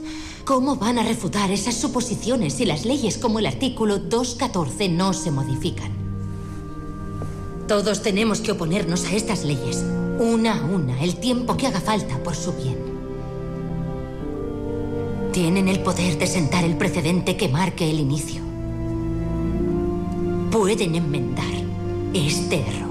¿Cómo 0.45 0.77
van 0.77 0.99
a 0.99 1.03
refutar 1.03 1.51
esas 1.51 1.75
suposiciones 1.75 2.55
si 2.55 2.65
las 2.65 2.85
leyes 2.85 3.19
como 3.19 3.39
el 3.39 3.47
artículo 3.47 3.99
214 3.99 4.89
no 4.89 5.13
se 5.13 5.31
modifican? 5.31 5.93
Todos 7.69 8.03
tenemos 8.03 8.41
que 8.41 8.53
oponernos 8.53 9.05
a 9.05 9.13
estas 9.13 9.45
leyes, 9.45 9.85
una 10.19 10.59
a 10.59 10.65
una, 10.65 11.03
el 11.03 11.17
tiempo 11.17 11.57
que 11.59 11.67
haga 11.67 11.81
falta 11.81 12.17
por 12.23 12.35
su 12.35 12.55
bien. 12.55 12.79
Tienen 15.33 15.69
el 15.69 15.81
poder 15.81 16.19
de 16.19 16.27
sentar 16.27 16.65
el 16.65 16.79
precedente 16.79 17.37
que 17.37 17.49
marque 17.49 17.91
el 17.91 18.01
inicio. 18.01 18.48
Pueden 20.51 20.95
enmendar 20.95 21.45
este 22.15 22.61
error. 22.61 22.89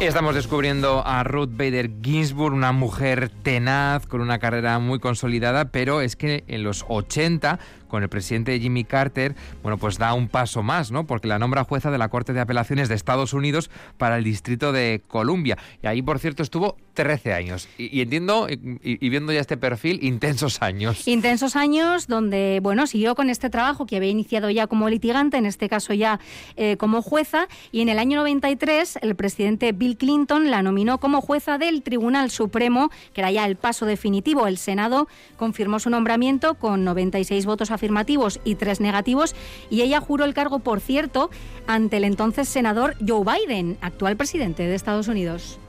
Estamos 0.00 0.34
descubriendo 0.34 1.04
a 1.04 1.24
Ruth 1.24 1.50
Bader 1.52 1.90
Ginsburg, 2.02 2.54
una 2.54 2.70
mujer 2.72 3.30
tenaz, 3.42 4.06
con 4.06 4.20
una 4.20 4.38
carrera 4.38 4.78
muy 4.78 5.00
consolidada, 5.00 5.72
pero 5.72 6.02
es 6.02 6.14
que 6.14 6.44
en 6.46 6.62
los 6.62 6.84
80 6.88 7.58
con 7.94 8.02
el 8.02 8.08
presidente 8.08 8.58
Jimmy 8.58 8.82
Carter, 8.82 9.36
bueno, 9.62 9.78
pues 9.78 9.98
da 9.98 10.14
un 10.14 10.26
paso 10.26 10.64
más, 10.64 10.90
¿no? 10.90 11.06
Porque 11.06 11.28
la 11.28 11.38
nombra 11.38 11.62
jueza 11.62 11.92
de 11.92 11.98
la 11.98 12.08
Corte 12.08 12.32
de 12.32 12.40
Apelaciones 12.40 12.88
de 12.88 12.96
Estados 12.96 13.32
Unidos 13.32 13.70
para 13.98 14.18
el 14.18 14.24
Distrito 14.24 14.72
de 14.72 15.00
Columbia. 15.06 15.56
Y 15.80 15.86
ahí, 15.86 16.02
por 16.02 16.18
cierto, 16.18 16.42
estuvo 16.42 16.76
13 16.94 17.34
años. 17.34 17.68
Y, 17.78 18.00
entiendo, 18.00 18.48
y, 18.50 19.08
viendo 19.08 19.32
ya 19.32 19.38
este 19.38 19.56
perfil, 19.56 20.00
intensos 20.02 20.60
años. 20.60 21.06
Intensos 21.06 21.54
años 21.54 22.08
donde, 22.08 22.58
bueno, 22.62 22.88
siguió 22.88 23.14
con 23.14 23.30
este 23.30 23.48
trabajo 23.48 23.86
que 23.86 23.96
había 23.96 24.10
iniciado 24.10 24.50
ya 24.50 24.66
como 24.66 24.88
litigante, 24.88 25.36
en 25.36 25.46
este 25.46 25.68
caso 25.68 25.92
ya 25.92 26.18
eh, 26.56 26.76
como 26.76 27.00
jueza, 27.00 27.46
y 27.70 27.80
en 27.80 27.90
el 27.90 28.00
año 28.00 28.18
93 28.18 28.98
el 29.02 29.14
presidente 29.14 29.70
Bill 29.70 29.96
Clinton 29.96 30.50
la 30.50 30.62
nominó 30.62 30.98
como 30.98 31.20
jueza 31.20 31.58
del 31.58 31.84
Tribunal 31.84 32.30
Supremo, 32.32 32.90
que 33.12 33.20
era 33.20 33.30
ya 33.30 33.46
el 33.46 33.54
paso 33.54 33.86
definitivo. 33.86 34.48
El 34.48 34.58
Senado 34.58 35.06
confirmó 35.36 35.78
su 35.78 35.90
nombramiento 35.90 36.54
con 36.54 36.84
96 36.84 37.46
votos 37.46 37.70
a 37.70 37.78
afirmativos 37.84 38.40
y 38.44 38.54
tres 38.54 38.80
negativos, 38.80 39.34
y 39.68 39.82
ella 39.82 40.00
juró 40.00 40.24
el 40.24 40.32
cargo, 40.32 40.60
por 40.60 40.80
cierto, 40.80 41.30
ante 41.66 41.98
el 41.98 42.04
entonces 42.04 42.48
senador 42.48 42.96
Joe 43.06 43.24
Biden, 43.24 43.76
actual 43.82 44.16
presidente 44.16 44.62
de 44.62 44.74
Estados 44.74 45.08
Unidos. 45.08 45.60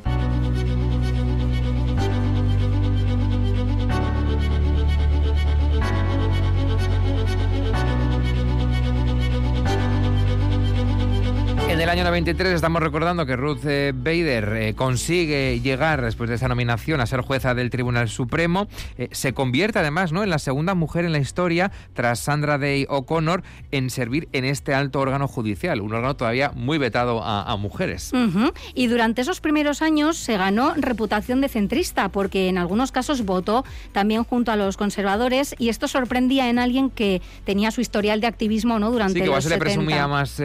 Año 11.95 12.03
93 12.03 12.51
estamos 12.51 12.81
recordando 12.81 13.25
que 13.25 13.37
Ruth 13.37 13.63
eh, 13.63 13.93
Bader 13.95 14.53
eh, 14.57 14.73
consigue 14.73 15.61
llegar 15.61 16.01
después 16.01 16.29
de 16.29 16.35
esa 16.35 16.49
nominación 16.49 16.99
a 16.99 17.05
ser 17.05 17.21
jueza 17.21 17.55
del 17.55 17.69
Tribunal 17.69 18.09
Supremo. 18.09 18.67
Eh, 18.97 19.07
se 19.13 19.31
convierte 19.31 19.79
además 19.79 20.11
¿no? 20.11 20.21
en 20.21 20.29
la 20.29 20.37
segunda 20.39 20.75
mujer 20.75 21.05
en 21.05 21.13
la 21.13 21.19
historia, 21.19 21.71
tras 21.93 22.19
Sandra 22.19 22.57
Day 22.57 22.85
O'Connor, 22.89 23.43
en 23.71 23.89
servir 23.89 24.27
en 24.33 24.43
este 24.43 24.73
alto 24.73 24.99
órgano 24.99 25.29
judicial, 25.29 25.79
un 25.79 25.93
órgano 25.93 26.17
todavía 26.17 26.51
muy 26.53 26.77
vetado 26.77 27.23
a, 27.23 27.55
mujeres. 27.55 28.11
Y 28.73 28.87
durante 28.87 29.21
esos 29.21 29.39
primeros 29.39 29.81
años 29.81 30.17
se 30.17 30.35
ganó 30.35 30.73
reputación 30.75 31.39
de 31.39 31.47
centrista, 31.47 32.09
porque 32.09 32.49
en 32.49 32.57
algunos 32.57 32.91
casos 32.91 33.23
votó 33.23 33.63
también 33.93 34.25
junto 34.25 34.51
a 34.51 34.57
los 34.57 34.75
conservadores 34.75 35.55
y 35.57 35.69
esto 35.69 35.87
sorprendía 35.87 36.49
en 36.49 36.59
alguien 36.59 36.89
que 36.89 37.21
tenía 37.45 37.71
su 37.71 37.79
historial 37.79 38.19
de 38.19 38.27
activismo 38.27 38.79
¿no? 38.79 38.91
durante 38.91 39.13
sí, 39.13 39.19
que 39.19 39.25
igual 39.27 39.41
se 39.41 39.49
le 39.49 39.57
presumía 39.57 40.07
más, 40.09 40.37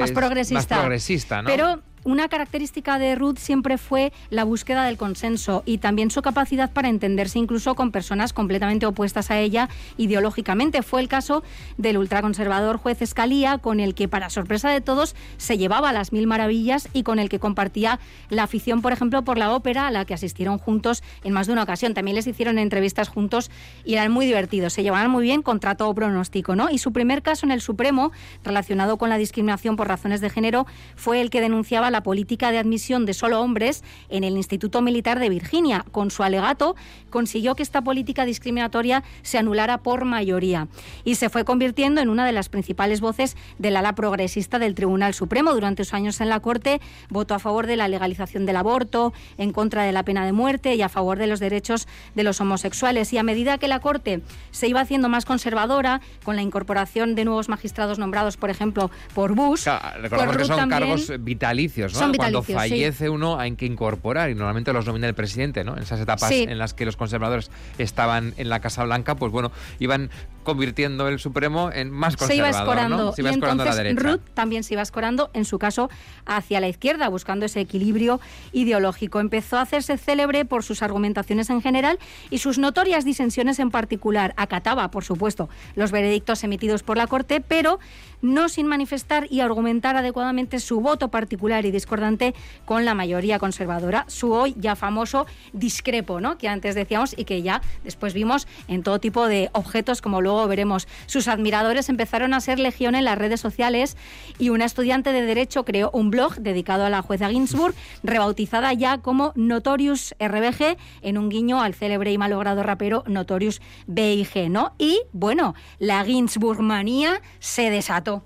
más 0.00 0.12
progresista 0.12 0.61
progresista, 0.66 1.42
¿no? 1.42 1.48
Pero 1.48 1.82
una 2.04 2.28
característica 2.28 2.98
de 2.98 3.14
Ruth 3.14 3.38
siempre 3.38 3.78
fue 3.78 4.12
la 4.30 4.44
búsqueda 4.44 4.84
del 4.84 4.96
consenso 4.96 5.62
y 5.66 5.78
también 5.78 6.10
su 6.10 6.20
capacidad 6.22 6.70
para 6.70 6.88
entenderse 6.88 7.38
incluso 7.38 7.74
con 7.74 7.92
personas 7.92 8.32
completamente 8.32 8.86
opuestas 8.86 9.30
a 9.30 9.38
ella 9.38 9.68
ideológicamente. 9.98 10.82
Fue 10.82 11.00
el 11.00 11.08
caso 11.08 11.42
del 11.78 11.98
ultraconservador 11.98 12.78
juez 12.78 13.02
Escalía, 13.02 13.58
con 13.58 13.78
el 13.78 13.94
que, 13.94 14.08
para 14.08 14.30
sorpresa 14.30 14.70
de 14.70 14.80
todos, 14.80 15.14
se 15.36 15.58
llevaba 15.58 15.92
las 15.92 16.12
mil 16.12 16.26
maravillas 16.26 16.88
y 16.92 17.04
con 17.04 17.18
el 17.18 17.28
que 17.28 17.38
compartía 17.38 18.00
la 18.30 18.44
afición, 18.44 18.82
por 18.82 18.92
ejemplo, 18.92 19.22
por 19.22 19.38
la 19.38 19.52
ópera, 19.52 19.86
a 19.86 19.90
la 19.90 20.04
que 20.04 20.14
asistieron 20.14 20.58
juntos 20.58 21.02
en 21.22 21.32
más 21.32 21.46
de 21.46 21.52
una 21.52 21.62
ocasión. 21.62 21.94
También 21.94 22.16
les 22.16 22.26
hicieron 22.26 22.58
entrevistas 22.58 23.08
juntos 23.08 23.50
y 23.84 23.94
eran 23.94 24.10
muy 24.10 24.26
divertidos. 24.26 24.72
Se 24.72 24.82
llevaban 24.82 25.10
muy 25.10 25.22
bien 25.22 25.42
contra 25.42 25.76
todo 25.76 25.94
pronóstico, 25.94 26.56
¿no? 26.56 26.68
Y 26.68 26.78
su 26.78 26.92
primer 26.92 27.22
caso 27.22 27.46
en 27.46 27.52
el 27.52 27.60
Supremo, 27.60 28.10
relacionado 28.42 28.96
con 28.96 29.08
la 29.08 29.18
discriminación 29.18 29.76
por 29.76 29.86
razones 29.86 30.20
de 30.20 30.30
género, 30.30 30.66
fue 30.96 31.20
el 31.20 31.30
que 31.30 31.40
denunciaba 31.40 31.91
la 31.92 32.02
política 32.02 32.50
de 32.50 32.58
admisión 32.58 33.06
de 33.06 33.14
solo 33.14 33.40
hombres 33.40 33.84
en 34.08 34.24
el 34.24 34.36
Instituto 34.36 34.82
Militar 34.82 35.20
de 35.20 35.28
Virginia. 35.28 35.84
Con 35.92 36.10
su 36.10 36.22
alegato 36.22 36.74
consiguió 37.10 37.54
que 37.54 37.62
esta 37.62 37.82
política 37.82 38.24
discriminatoria 38.24 39.04
se 39.22 39.38
anulara 39.38 39.78
por 39.78 40.04
mayoría 40.04 40.68
y 41.04 41.14
se 41.14 41.28
fue 41.28 41.44
convirtiendo 41.44 42.00
en 42.00 42.08
una 42.08 42.26
de 42.26 42.32
las 42.32 42.48
principales 42.48 43.00
voces 43.00 43.36
del 43.58 43.76
ala 43.76 43.94
progresista 43.94 44.58
del 44.58 44.74
Tribunal 44.74 45.14
Supremo. 45.14 45.52
Durante 45.52 45.84
sus 45.84 45.94
años 45.94 46.20
en 46.20 46.28
la 46.28 46.40
Corte 46.40 46.80
votó 47.10 47.34
a 47.34 47.38
favor 47.38 47.66
de 47.66 47.76
la 47.76 47.88
legalización 47.88 48.46
del 48.46 48.56
aborto, 48.56 49.12
en 49.38 49.52
contra 49.52 49.84
de 49.84 49.92
la 49.92 50.04
pena 50.04 50.24
de 50.24 50.32
muerte 50.32 50.74
y 50.74 50.82
a 50.82 50.88
favor 50.88 51.18
de 51.18 51.26
los 51.26 51.40
derechos 51.40 51.86
de 52.14 52.22
los 52.22 52.40
homosexuales. 52.40 53.12
Y 53.12 53.18
a 53.18 53.22
medida 53.22 53.58
que 53.58 53.68
la 53.68 53.80
Corte 53.80 54.22
se 54.50 54.68
iba 54.68 54.80
haciendo 54.80 55.08
más 55.08 55.24
conservadora, 55.24 56.00
con 56.24 56.36
la 56.36 56.42
incorporación 56.42 57.14
de 57.14 57.24
nuevos 57.24 57.48
magistrados 57.48 57.98
nombrados, 57.98 58.36
por 58.36 58.50
ejemplo, 58.50 58.90
por 59.14 59.34
Bush, 59.34 59.66
recordamos 60.00 60.36
que 60.36 60.44
son 60.44 60.68
cargos 60.68 61.12
vitalicios 61.20 61.81
cuando 62.16 62.42
fallece 62.42 63.08
uno 63.08 63.38
hay 63.38 63.52
que 63.56 63.66
incorporar 63.66 64.30
y 64.30 64.34
normalmente 64.34 64.72
los 64.72 64.86
nomina 64.86 65.08
el 65.08 65.14
presidente, 65.14 65.64
¿no? 65.64 65.76
En 65.76 65.82
esas 65.82 66.00
etapas 66.00 66.30
en 66.30 66.58
las 66.58 66.74
que 66.74 66.84
los 66.84 66.96
conservadores 66.96 67.50
estaban 67.78 68.34
en 68.36 68.48
la 68.48 68.60
Casa 68.60 68.84
Blanca, 68.84 69.14
pues 69.16 69.32
bueno, 69.32 69.52
iban 69.78 70.10
convirtiendo 70.42 71.08
el 71.08 71.18
Supremo 71.18 71.70
en 71.72 71.90
más 71.90 72.16
conservador, 72.16 72.52
se 72.52 72.56
iba 72.56 72.60
escorando, 72.62 73.12
Se 73.12 73.22
iba 73.22 73.30
escorando 73.30 73.62
a 73.62 73.66
la 73.66 73.74
derecha. 73.74 74.00
Ruth 74.00 74.20
también 74.34 74.64
se 74.64 74.74
iba 74.74 74.82
escorando, 74.82 75.30
en 75.32 75.44
su 75.44 75.58
caso, 75.58 75.90
hacia 76.26 76.60
la 76.60 76.68
izquierda, 76.68 77.08
buscando 77.08 77.46
ese 77.46 77.60
equilibrio 77.60 78.20
ideológico. 78.52 79.20
Empezó 79.20 79.58
a 79.58 79.62
hacerse 79.62 79.98
célebre 79.98 80.44
por 80.44 80.62
sus 80.62 80.82
argumentaciones 80.82 81.50
en 81.50 81.62
general 81.62 81.98
y 82.30 82.38
sus 82.38 82.58
notorias 82.58 83.04
disensiones 83.04 83.58
en 83.58 83.70
particular. 83.70 84.34
Acataba, 84.36 84.90
por 84.90 85.04
supuesto, 85.04 85.48
los 85.74 85.90
veredictos 85.92 86.44
emitidos 86.44 86.82
por 86.82 86.96
la 86.96 87.06
Corte, 87.06 87.40
pero 87.40 87.78
no 88.22 88.48
sin 88.48 88.66
manifestar 88.66 89.26
y 89.30 89.40
argumentar 89.40 89.96
adecuadamente 89.96 90.60
su 90.60 90.80
voto 90.80 91.08
particular 91.08 91.66
y 91.66 91.72
discordante 91.72 92.34
con 92.64 92.84
la 92.84 92.94
mayoría 92.94 93.38
conservadora, 93.38 94.04
su 94.08 94.32
hoy 94.32 94.54
ya 94.56 94.76
famoso 94.76 95.26
discrepo, 95.52 96.20
¿no? 96.20 96.38
que 96.38 96.48
antes 96.48 96.74
decíamos 96.74 97.14
y 97.18 97.24
que 97.24 97.42
ya 97.42 97.60
después 97.84 98.14
vimos 98.14 98.46
en 98.68 98.82
todo 98.82 99.00
tipo 99.00 99.26
de 99.26 99.50
objetos, 99.52 100.00
como 100.00 100.20
luego 100.32 100.48
veremos. 100.48 100.88
Sus 101.06 101.28
admiradores 101.28 101.88
empezaron 101.88 102.34
a 102.34 102.40
ser 102.40 102.58
legión 102.58 102.94
en 102.94 103.04
las 103.04 103.18
redes 103.18 103.40
sociales 103.40 103.96
y 104.38 104.48
una 104.48 104.64
estudiante 104.64 105.12
de 105.12 105.22
Derecho 105.22 105.64
creó 105.64 105.90
un 105.92 106.10
blog 106.10 106.36
dedicado 106.36 106.84
a 106.84 106.90
la 106.90 107.02
jueza 107.02 107.28
Ginsburg, 107.28 107.74
rebautizada 108.02 108.72
ya 108.72 108.98
como 108.98 109.32
Notorious 109.36 110.14
RBG, 110.18 110.76
en 111.02 111.18
un 111.18 111.28
guiño 111.28 111.60
al 111.60 111.74
célebre 111.74 112.12
y 112.12 112.18
malogrado 112.18 112.62
rapero 112.62 113.04
Notorious 113.06 113.60
B.I.G., 113.86 114.48
¿no? 114.48 114.72
Y, 114.78 115.02
bueno, 115.12 115.54
la 115.78 116.04
Ginsburg 116.04 116.60
manía 116.60 117.20
se 117.38 117.70
desató. 117.70 118.22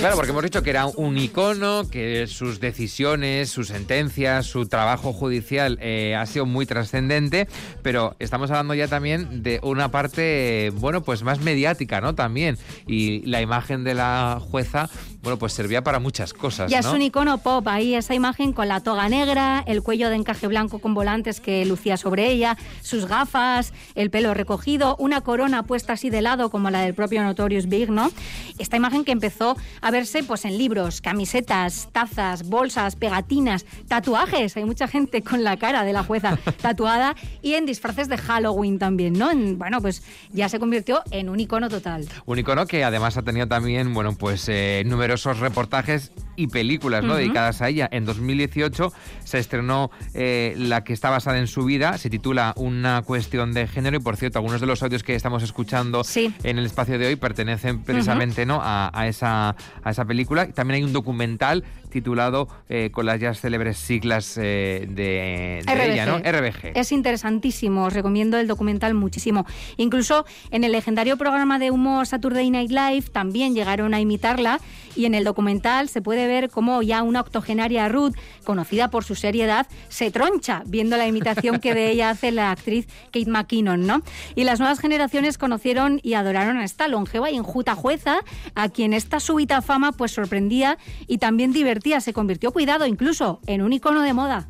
Claro, 0.00 0.16
porque 0.16 0.30
hemos 0.30 0.42
dicho 0.42 0.62
que 0.62 0.70
era 0.70 0.86
un 0.86 1.18
icono, 1.18 1.90
que 1.90 2.26
sus 2.26 2.58
decisiones, 2.58 3.50
sus 3.50 3.68
sentencias, 3.68 4.46
su 4.46 4.66
trabajo 4.66 5.12
judicial 5.12 5.78
eh, 5.82 6.16
ha 6.16 6.24
sido 6.24 6.46
muy 6.46 6.64
trascendente, 6.64 7.46
pero 7.82 8.16
estamos 8.18 8.50
hablando 8.50 8.72
ya 8.72 8.88
también 8.88 9.42
de 9.42 9.60
una 9.62 9.90
parte, 9.90 10.72
bueno, 10.76 11.02
pues 11.02 11.22
más 11.22 11.40
mediática, 11.40 12.00
¿no? 12.00 12.14
También. 12.14 12.56
Y 12.86 13.26
la 13.26 13.42
imagen 13.42 13.84
de 13.84 13.92
la 13.92 14.40
jueza, 14.40 14.88
bueno, 15.22 15.38
pues 15.38 15.52
servía 15.52 15.82
para 15.82 15.98
muchas 15.98 16.32
cosas. 16.32 16.70
Ya 16.70 16.78
es 16.78 16.86
un 16.86 17.02
icono 17.02 17.38
pop, 17.38 17.66
ahí 17.68 17.94
esa 17.94 18.14
imagen 18.14 18.52
con 18.52 18.68
la 18.68 18.80
toga 18.80 19.08
negra, 19.08 19.62
el 19.66 19.82
cuello 19.82 20.08
de 20.08 20.16
encaje 20.16 20.46
blanco 20.46 20.78
con 20.78 20.94
volantes 20.94 21.40
que 21.40 21.64
lucía 21.66 21.96
sobre 21.96 22.30
ella, 22.30 22.56
sus 22.80 23.06
gafas, 23.06 23.72
el 23.94 24.10
pelo 24.10 24.34
recogido, 24.34 24.96
una 24.98 25.20
corona 25.20 25.64
puesta 25.64 25.94
así 25.94 26.10
de 26.10 26.22
lado 26.22 26.50
como 26.50 26.70
la 26.70 26.80
del 26.80 26.94
propio 26.94 27.22
Notorious 27.22 27.68
Big, 27.68 27.90
¿no? 27.90 28.10
Esta 28.58 28.76
imagen 28.76 29.04
que 29.04 29.12
empezó 29.12 29.56
a 29.80 29.90
verse 29.90 30.22
pues 30.22 30.44
en 30.44 30.56
libros, 30.56 31.00
camisetas, 31.00 31.88
tazas, 31.92 32.48
bolsas, 32.48 32.96
pegatinas, 32.96 33.66
tatuajes, 33.88 34.56
hay 34.56 34.64
mucha 34.64 34.88
gente 34.88 35.22
con 35.22 35.44
la 35.44 35.56
cara 35.56 35.84
de 35.84 35.92
la 35.92 36.02
jueza 36.02 36.38
tatuada 36.62 37.14
y 37.42 37.54
en 37.54 37.66
disfraces 37.66 38.08
de 38.08 38.16
Halloween 38.16 38.78
también, 38.78 39.14
¿no? 39.14 39.30
bueno, 39.56 39.80
pues 39.80 40.02
ya 40.32 40.48
se 40.48 40.58
convirtió 40.58 41.02
en 41.10 41.28
un 41.28 41.40
icono 41.40 41.68
total. 41.68 42.06
Un 42.26 42.38
icono 42.38 42.66
que 42.66 42.84
además 42.84 43.16
ha 43.16 43.22
tenido 43.22 43.46
también, 43.46 43.92
bueno, 43.94 44.14
pues 44.16 44.48
eh, 44.48 44.82
numerosos 45.10 45.40
reportajes 45.40 46.12
y 46.40 46.46
películas 46.46 47.04
¿no? 47.04 47.16
dedicadas 47.16 47.60
a 47.60 47.68
ella. 47.68 47.88
En 47.92 48.06
2018 48.06 48.92
se 49.24 49.38
estrenó 49.38 49.90
eh, 50.14 50.54
la 50.56 50.84
que 50.84 50.94
está 50.94 51.10
basada 51.10 51.38
en 51.38 51.46
su 51.46 51.64
vida, 51.64 51.98
se 51.98 52.08
titula 52.08 52.54
Una 52.56 53.02
cuestión 53.02 53.52
de 53.52 53.66
género 53.66 53.98
y 53.98 54.00
por 54.00 54.16
cierto, 54.16 54.38
algunos 54.38 54.60
de 54.60 54.66
los 54.66 54.82
audios 54.82 55.02
que 55.02 55.14
estamos 55.14 55.42
escuchando 55.42 56.02
en 56.14 56.58
el 56.58 56.64
espacio 56.64 56.98
de 56.98 57.08
hoy 57.08 57.16
pertenecen 57.16 57.82
precisamente 57.82 58.46
¿no? 58.46 58.60
a, 58.62 59.06
esa, 59.06 59.54
a 59.84 59.90
esa 59.90 60.04
película. 60.06 60.48
También 60.48 60.76
hay 60.76 60.84
un 60.84 60.94
documental 60.94 61.64
titulado 61.90 62.48
eh, 62.68 62.90
con 62.92 63.04
las 63.04 63.20
ya 63.20 63.34
célebres 63.34 63.76
siglas 63.76 64.38
eh, 64.38 64.86
de, 64.88 65.58
ella, 65.58 66.06
¿no? 66.06 66.18
RBG. 66.18 66.72
Es 66.78 66.92
interesantísimo, 66.92 67.84
os 67.84 67.92
recomiendo 67.92 68.38
el 68.38 68.46
documental 68.46 68.94
muchísimo. 68.94 69.44
Incluso 69.76 70.24
en 70.50 70.64
el 70.64 70.72
legendario 70.72 71.18
programa 71.18 71.58
de 71.58 71.70
humor 71.70 72.06
Saturday 72.06 72.48
Night 72.50 72.70
Live 72.70 73.08
también 73.12 73.54
llegaron 73.54 73.92
a 73.92 74.00
imitarla 74.00 74.60
y 74.96 75.04
en 75.04 75.14
el 75.14 75.24
documental 75.24 75.88
se 75.88 76.00
puede 76.00 76.26
ver 76.26 76.29
cómo 76.48 76.82
ya 76.82 77.02
una 77.02 77.20
octogenaria 77.20 77.88
Ruth, 77.88 78.14
conocida 78.44 78.88
por 78.88 79.04
su 79.04 79.14
seriedad, 79.14 79.66
se 79.88 80.10
troncha 80.10 80.62
viendo 80.66 80.96
la 80.96 81.06
imitación 81.06 81.60
que 81.60 81.74
de 81.74 81.90
ella 81.90 82.10
hace 82.10 82.30
la 82.30 82.50
actriz 82.50 82.86
Kate 83.12 83.30
McKinnon, 83.30 83.86
¿no? 83.86 84.02
Y 84.34 84.44
las 84.44 84.58
nuevas 84.58 84.80
generaciones 84.80 85.38
conocieron 85.38 86.00
y 86.02 86.14
adoraron 86.14 86.56
a 86.56 86.64
esta 86.64 86.88
longeva 86.88 87.30
y 87.30 87.36
enjuta 87.36 87.74
jueza, 87.74 88.20
a 88.54 88.68
quien 88.68 88.92
esta 88.92 89.20
súbita 89.20 89.62
fama 89.62 89.92
pues 89.92 90.12
sorprendía 90.12 90.78
y 91.06 91.18
también 91.18 91.52
divertía, 91.52 92.00
se 92.00 92.12
convirtió, 92.12 92.52
cuidado, 92.52 92.86
incluso 92.86 93.40
en 93.46 93.62
un 93.62 93.72
icono 93.72 94.02
de 94.02 94.12
moda. 94.12 94.48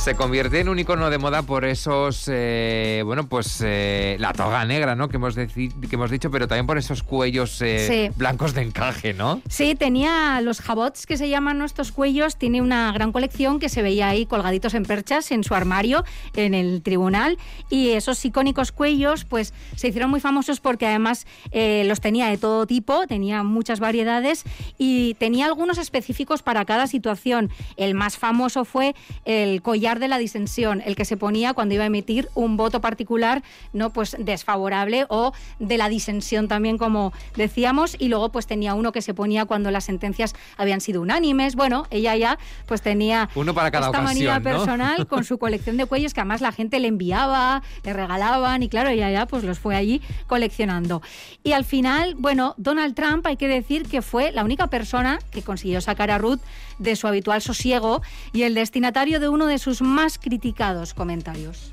Se 0.00 0.14
convierte 0.14 0.60
en 0.60 0.70
un 0.70 0.78
icono 0.78 1.10
de 1.10 1.18
moda 1.18 1.42
por 1.42 1.66
esos, 1.66 2.24
eh, 2.32 3.02
bueno, 3.04 3.26
pues 3.26 3.62
eh, 3.62 4.16
la 4.18 4.32
toga 4.32 4.64
negra, 4.64 4.94
¿no? 4.94 5.10
Que 5.10 5.16
hemos, 5.16 5.34
que 5.34 5.70
hemos 5.92 6.10
dicho, 6.10 6.30
pero 6.30 6.48
también 6.48 6.66
por 6.66 6.78
esos 6.78 7.02
cuellos 7.02 7.60
eh, 7.60 8.10
blancos 8.16 8.54
de 8.54 8.62
encaje, 8.62 9.12
¿no? 9.12 9.42
Sí, 9.50 9.74
tenía 9.74 10.40
los 10.40 10.62
jabots 10.62 11.04
que 11.04 11.18
se 11.18 11.28
llaman 11.28 11.58
nuestros 11.58 11.92
cuellos, 11.92 12.36
tiene 12.36 12.62
una 12.62 12.90
gran 12.92 13.12
colección 13.12 13.58
que 13.58 13.68
se 13.68 13.82
veía 13.82 14.08
ahí 14.08 14.24
colgaditos 14.24 14.72
en 14.72 14.84
perchas 14.84 15.32
en 15.32 15.44
su 15.44 15.54
armario, 15.54 16.02
en 16.34 16.54
el 16.54 16.80
tribunal, 16.80 17.36
y 17.68 17.90
esos 17.90 18.24
icónicos 18.24 18.72
cuellos, 18.72 19.26
pues 19.26 19.52
se 19.76 19.88
hicieron 19.88 20.10
muy 20.10 20.20
famosos 20.20 20.60
porque 20.60 20.86
además 20.86 21.26
los 21.52 22.00
tenía 22.00 22.28
de 22.28 22.38
todo 22.38 22.66
tipo, 22.66 23.06
tenía 23.06 23.42
muchas 23.42 23.80
variedades 23.80 24.44
y 24.78 25.12
tenía 25.14 25.44
algunos 25.44 25.76
específicos 25.76 26.42
para 26.42 26.64
cada 26.64 26.86
situación. 26.86 27.50
El 27.76 27.94
más 27.94 28.16
famoso 28.16 28.64
fue 28.64 28.94
el 29.26 29.60
collar 29.60 29.90
de 30.00 30.08
la 30.08 30.18
disensión, 30.18 30.82
el 30.84 30.96
que 30.96 31.04
se 31.04 31.16
ponía 31.16 31.54
cuando 31.54 31.74
iba 31.74 31.84
a 31.84 31.86
emitir 31.86 32.28
un 32.34 32.56
voto 32.56 32.80
particular, 32.80 33.42
no 33.72 33.90
pues 33.90 34.16
desfavorable 34.18 35.06
o 35.08 35.32
de 35.58 35.78
la 35.78 35.88
disensión 35.88 36.48
también 36.48 36.78
como 36.78 37.12
decíamos 37.36 37.96
y 37.98 38.08
luego 38.08 38.30
pues 38.30 38.46
tenía 38.46 38.74
uno 38.74 38.92
que 38.92 39.02
se 39.02 39.14
ponía 39.14 39.44
cuando 39.44 39.70
las 39.70 39.84
sentencias 39.84 40.34
habían 40.56 40.80
sido 40.80 41.02
unánimes. 41.02 41.54
Bueno, 41.54 41.86
ella 41.90 42.16
ya 42.16 42.38
pues 42.66 42.82
tenía 42.82 43.28
uno 43.34 43.54
para 43.54 43.70
cada 43.70 43.86
esta 43.86 44.00
manía 44.00 44.40
personal 44.40 45.06
con 45.08 45.24
su 45.24 45.38
colección 45.38 45.76
de 45.76 45.86
cuellos 45.86 46.14
que 46.14 46.20
además 46.20 46.40
la 46.40 46.52
gente 46.52 46.80
le 46.80 46.88
enviaba, 46.88 47.62
le 47.84 47.92
regalaban 47.92 48.62
y 48.62 48.68
claro, 48.68 48.88
ella 48.88 49.10
ya 49.10 49.26
pues 49.26 49.44
los 49.44 49.58
fue 49.58 49.76
allí 49.76 50.00
coleccionando. 50.26 51.02
Y 51.42 51.52
al 51.52 51.64
final, 51.64 52.14
bueno, 52.16 52.54
Donald 52.56 52.94
Trump 52.94 53.26
hay 53.26 53.36
que 53.36 53.48
decir 53.48 53.86
que 53.88 54.02
fue 54.02 54.32
la 54.32 54.44
única 54.44 54.66
persona 54.68 55.18
que 55.30 55.42
consiguió 55.42 55.80
sacar 55.80 56.10
a 56.10 56.18
Ruth 56.18 56.40
de 56.78 56.96
su 56.96 57.06
habitual 57.06 57.42
sosiego 57.42 58.02
y 58.32 58.42
el 58.42 58.54
destinatario 58.54 59.20
de 59.20 59.28
uno 59.28 59.46
de 59.46 59.58
sus 59.58 59.79
más 59.82 60.18
criticados 60.18 60.94
comentarios. 60.94 61.70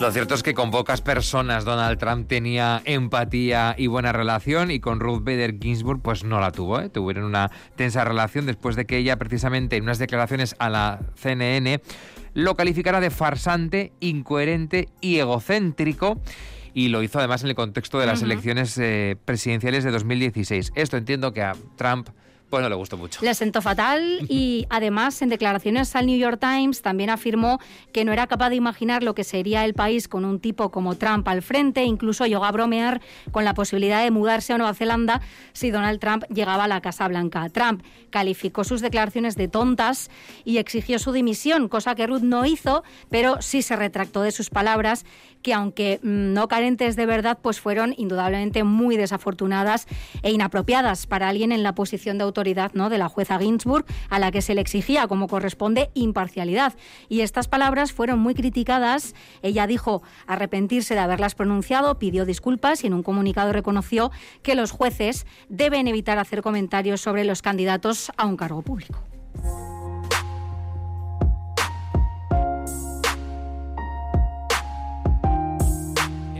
Lo 0.00 0.10
cierto 0.12 0.34
es 0.34 0.42
que 0.42 0.54
con 0.54 0.70
pocas 0.70 1.02
personas 1.02 1.66
Donald 1.66 1.98
Trump 1.98 2.26
tenía 2.26 2.80
empatía 2.86 3.74
y 3.76 3.86
buena 3.86 4.12
relación 4.12 4.70
y 4.70 4.80
con 4.80 4.98
Ruth 4.98 5.22
Bader 5.22 5.58
Ginsburg 5.60 6.00
pues 6.00 6.24
no 6.24 6.40
la 6.40 6.52
tuvo. 6.52 6.80
¿eh? 6.80 6.88
Tuvieron 6.88 7.24
una 7.24 7.50
tensa 7.76 8.02
relación 8.02 8.46
después 8.46 8.76
de 8.76 8.86
que 8.86 8.96
ella 8.96 9.18
precisamente 9.18 9.76
en 9.76 9.82
unas 9.82 9.98
declaraciones 9.98 10.56
a 10.58 10.70
la 10.70 11.00
CNN 11.16 11.82
lo 12.32 12.56
calificara 12.56 13.00
de 13.00 13.10
farsante, 13.10 13.92
incoherente 14.00 14.88
y 15.02 15.18
egocéntrico 15.18 16.18
y 16.74 16.88
lo 16.88 17.02
hizo 17.02 17.18
además 17.18 17.42
en 17.42 17.50
el 17.50 17.54
contexto 17.54 17.98
de 17.98 18.06
las 18.06 18.22
elecciones 18.22 18.76
eh, 18.78 19.16
presidenciales 19.24 19.84
de 19.84 19.90
2016. 19.90 20.72
Esto 20.74 20.96
entiendo 20.96 21.32
que 21.32 21.42
a 21.42 21.54
Trump 21.76 22.08
pues 22.50 22.62
no 22.64 22.68
le 22.68 22.74
gustó 22.74 22.96
mucho. 22.96 23.20
Le 23.22 23.32
sentó 23.34 23.62
fatal 23.62 24.26
y 24.28 24.66
además 24.70 25.22
en 25.22 25.28
declaraciones 25.28 25.94
al 25.94 26.06
New 26.06 26.18
York 26.18 26.40
Times 26.40 26.82
también 26.82 27.08
afirmó 27.08 27.60
que 27.92 28.04
no 28.04 28.12
era 28.12 28.26
capaz 28.26 28.50
de 28.50 28.56
imaginar 28.56 29.04
lo 29.04 29.14
que 29.14 29.22
sería 29.22 29.64
el 29.64 29.72
país 29.72 30.08
con 30.08 30.24
un 30.24 30.40
tipo 30.40 30.70
como 30.70 30.96
Trump 30.96 31.26
al 31.28 31.42
frente. 31.42 31.84
Incluso 31.84 32.26
llegó 32.26 32.44
a 32.44 32.50
bromear 32.50 33.00
con 33.30 33.44
la 33.44 33.54
posibilidad 33.54 34.02
de 34.02 34.10
mudarse 34.10 34.52
a 34.52 34.58
Nueva 34.58 34.74
Zelanda 34.74 35.20
si 35.52 35.70
Donald 35.70 36.00
Trump 36.00 36.24
llegaba 36.24 36.64
a 36.64 36.68
la 36.68 36.80
Casa 36.80 37.06
Blanca. 37.06 37.48
Trump 37.50 37.84
calificó 38.10 38.64
sus 38.64 38.80
declaraciones 38.80 39.36
de 39.36 39.46
tontas 39.46 40.10
y 40.44 40.58
exigió 40.58 40.98
su 40.98 41.12
dimisión, 41.12 41.68
cosa 41.68 41.94
que 41.94 42.08
Ruth 42.08 42.22
no 42.22 42.44
hizo, 42.44 42.82
pero 43.08 43.40
sí 43.40 43.62
se 43.62 43.76
retractó 43.76 44.22
de 44.22 44.32
sus 44.32 44.50
palabras 44.50 45.04
que 45.42 45.54
aunque 45.54 46.00
mm, 46.02 46.34
no 46.34 46.48
carentes 46.48 46.96
de 46.96 47.06
verdad, 47.06 47.38
pues 47.40 47.60
fueron 47.60 47.94
indudablemente 47.96 48.62
muy 48.64 48.96
desafortunadas 48.96 49.86
e 50.22 50.32
inapropiadas 50.32 51.06
para 51.06 51.28
alguien 51.28 51.52
en 51.52 51.62
la 51.62 51.74
posición 51.74 52.18
de 52.18 52.24
autoridad 52.24 52.39
de 52.42 52.98
la 52.98 53.08
jueza 53.08 53.38
Ginsburg, 53.38 53.84
a 54.08 54.18
la 54.18 54.30
que 54.30 54.42
se 54.42 54.54
le 54.54 54.60
exigía, 54.60 55.06
como 55.06 55.28
corresponde, 55.28 55.90
imparcialidad. 55.94 56.74
Y 57.08 57.20
estas 57.20 57.48
palabras 57.48 57.92
fueron 57.92 58.18
muy 58.18 58.34
criticadas. 58.34 59.14
Ella 59.42 59.66
dijo 59.66 60.02
arrepentirse 60.26 60.94
de 60.94 61.00
haberlas 61.00 61.34
pronunciado, 61.34 61.98
pidió 61.98 62.24
disculpas 62.24 62.82
y 62.82 62.86
en 62.86 62.94
un 62.94 63.02
comunicado 63.02 63.52
reconoció 63.52 64.10
que 64.42 64.54
los 64.54 64.70
jueces 64.70 65.26
deben 65.48 65.86
evitar 65.86 66.18
hacer 66.18 66.42
comentarios 66.42 67.00
sobre 67.00 67.24
los 67.24 67.42
candidatos 67.42 68.10
a 68.16 68.26
un 68.26 68.36
cargo 68.36 68.62
público. 68.62 69.04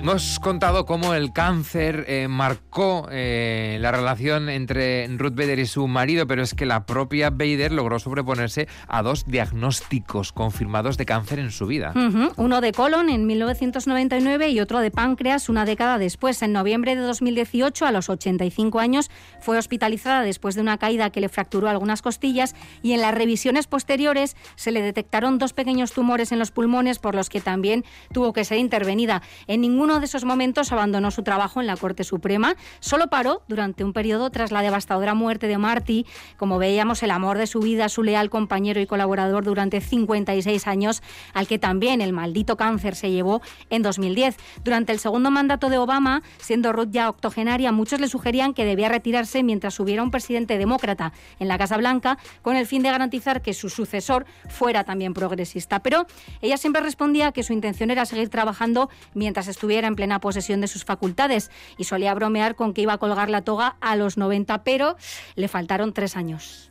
Hemos 0.00 0.40
contado 0.40 0.86
cómo 0.86 1.12
el 1.12 1.30
cáncer 1.30 2.06
eh, 2.08 2.26
marcó 2.26 3.06
eh, 3.10 3.76
la 3.82 3.92
relación 3.92 4.48
entre 4.48 5.06
Ruth 5.08 5.34
Bader 5.34 5.58
y 5.58 5.66
su 5.66 5.86
marido, 5.88 6.26
pero 6.26 6.42
es 6.42 6.54
que 6.54 6.64
la 6.64 6.86
propia 6.86 7.28
Bader 7.28 7.70
logró 7.70 7.98
sobreponerse 7.98 8.66
a 8.88 9.02
dos 9.02 9.26
diagnósticos 9.26 10.32
confirmados 10.32 10.96
de 10.96 11.04
cáncer 11.04 11.38
en 11.38 11.50
su 11.50 11.66
vida. 11.66 11.92
Uno 12.36 12.62
de 12.62 12.72
colon 12.72 13.10
en 13.10 13.26
1999 13.26 14.48
y 14.48 14.60
otro 14.60 14.80
de 14.80 14.90
páncreas 14.90 15.50
una 15.50 15.66
década 15.66 15.98
después. 15.98 16.40
En 16.40 16.54
noviembre 16.54 16.96
de 16.96 17.02
2018, 17.02 17.84
a 17.84 17.92
los 17.92 18.08
85 18.08 18.78
años, 18.78 19.10
fue 19.42 19.58
hospitalizada 19.58 20.22
después 20.22 20.54
de 20.54 20.62
una 20.62 20.78
caída 20.78 21.10
que 21.10 21.20
le 21.20 21.28
fracturó 21.28 21.68
algunas 21.68 22.00
costillas 22.00 22.54
y 22.82 22.92
en 22.92 23.02
las 23.02 23.14
revisiones 23.14 23.66
posteriores 23.66 24.34
se 24.56 24.70
le 24.70 24.80
detectaron 24.80 25.36
dos 25.36 25.52
pequeños 25.52 25.92
tumores 25.92 26.32
en 26.32 26.38
los 26.38 26.52
pulmones 26.52 26.98
por 26.98 27.14
los 27.14 27.28
que 27.28 27.42
también 27.42 27.84
tuvo 28.14 28.32
que 28.32 28.46
ser 28.46 28.56
intervenida. 28.56 29.20
En 29.46 29.60
ningún 29.60 29.89
uno 29.90 29.98
de 29.98 30.06
esos 30.06 30.24
momentos 30.24 30.70
abandonó 30.70 31.10
su 31.10 31.24
trabajo 31.24 31.60
en 31.60 31.66
la 31.66 31.76
Corte 31.76 32.04
Suprema. 32.04 32.54
Solo 32.78 33.08
paró 33.08 33.42
durante 33.48 33.82
un 33.82 33.92
periodo 33.92 34.30
tras 34.30 34.52
la 34.52 34.62
devastadora 34.62 35.14
muerte 35.14 35.48
de 35.48 35.58
Marty, 35.58 36.06
como 36.36 36.58
veíamos, 36.58 37.02
el 37.02 37.10
amor 37.10 37.38
de 37.38 37.48
su 37.48 37.58
vida, 37.58 37.88
su 37.88 38.04
leal 38.04 38.30
compañero 38.30 38.80
y 38.80 38.86
colaborador 38.86 39.42
durante 39.42 39.80
56 39.80 40.68
años, 40.68 41.02
al 41.34 41.48
que 41.48 41.58
también 41.58 42.00
el 42.02 42.12
maldito 42.12 42.56
cáncer 42.56 42.94
se 42.94 43.10
llevó 43.10 43.42
en 43.68 43.82
2010. 43.82 44.36
Durante 44.62 44.92
el 44.92 45.00
segundo 45.00 45.32
mandato 45.32 45.68
de 45.70 45.78
Obama, 45.78 46.22
siendo 46.38 46.72
Ruth 46.72 46.90
ya 46.92 47.08
octogenaria, 47.08 47.72
muchos 47.72 47.98
le 47.98 48.06
sugerían 48.06 48.54
que 48.54 48.64
debía 48.64 48.88
retirarse 48.88 49.42
mientras 49.42 49.80
hubiera 49.80 50.04
un 50.04 50.12
presidente 50.12 50.56
demócrata 50.56 51.12
en 51.40 51.48
la 51.48 51.58
Casa 51.58 51.76
Blanca, 51.76 52.16
con 52.42 52.54
el 52.54 52.66
fin 52.66 52.84
de 52.84 52.92
garantizar 52.92 53.42
que 53.42 53.54
su 53.54 53.68
sucesor 53.68 54.24
fuera 54.48 54.84
también 54.84 55.14
progresista. 55.14 55.80
Pero 55.80 56.06
ella 56.42 56.58
siempre 56.58 56.80
respondía 56.80 57.32
que 57.32 57.42
su 57.42 57.52
intención 57.52 57.90
era 57.90 58.06
seguir 58.06 58.28
trabajando 58.28 58.88
mientras 59.14 59.48
estuviera 59.48 59.79
en 59.84 59.96
plena 59.96 60.20
posesión 60.20 60.60
de 60.60 60.68
sus 60.68 60.84
facultades 60.84 61.50
y 61.76 61.84
solía 61.84 62.14
bromear 62.14 62.54
con 62.54 62.74
que 62.74 62.82
iba 62.82 62.94
a 62.94 62.98
colgar 62.98 63.30
la 63.30 63.42
toga 63.42 63.76
a 63.80 63.96
los 63.96 64.16
90, 64.16 64.64
pero 64.64 64.96
le 65.34 65.48
faltaron 65.48 65.92
tres 65.92 66.16
años. 66.16 66.70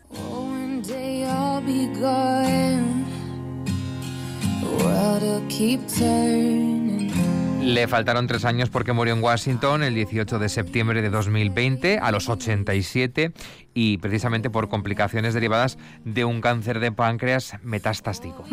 Le 7.61 7.87
faltaron 7.87 8.25
tres 8.25 8.45
años 8.45 8.69
porque 8.69 8.93
murió 8.93 9.13
en 9.13 9.21
Washington 9.21 9.83
el 9.83 9.93
18 9.93 10.39
de 10.39 10.49
septiembre 10.49 11.01
de 11.01 11.09
2020 11.09 11.99
a 11.99 12.11
los 12.11 12.29
87 12.29 13.33
y 13.73 13.97
precisamente 13.97 14.49
por 14.49 14.69
complicaciones 14.69 15.33
derivadas 15.33 15.77
de 16.03 16.25
un 16.25 16.41
cáncer 16.41 16.79
de 16.79 16.91
páncreas 16.91 17.55
metastástico. 17.63 18.45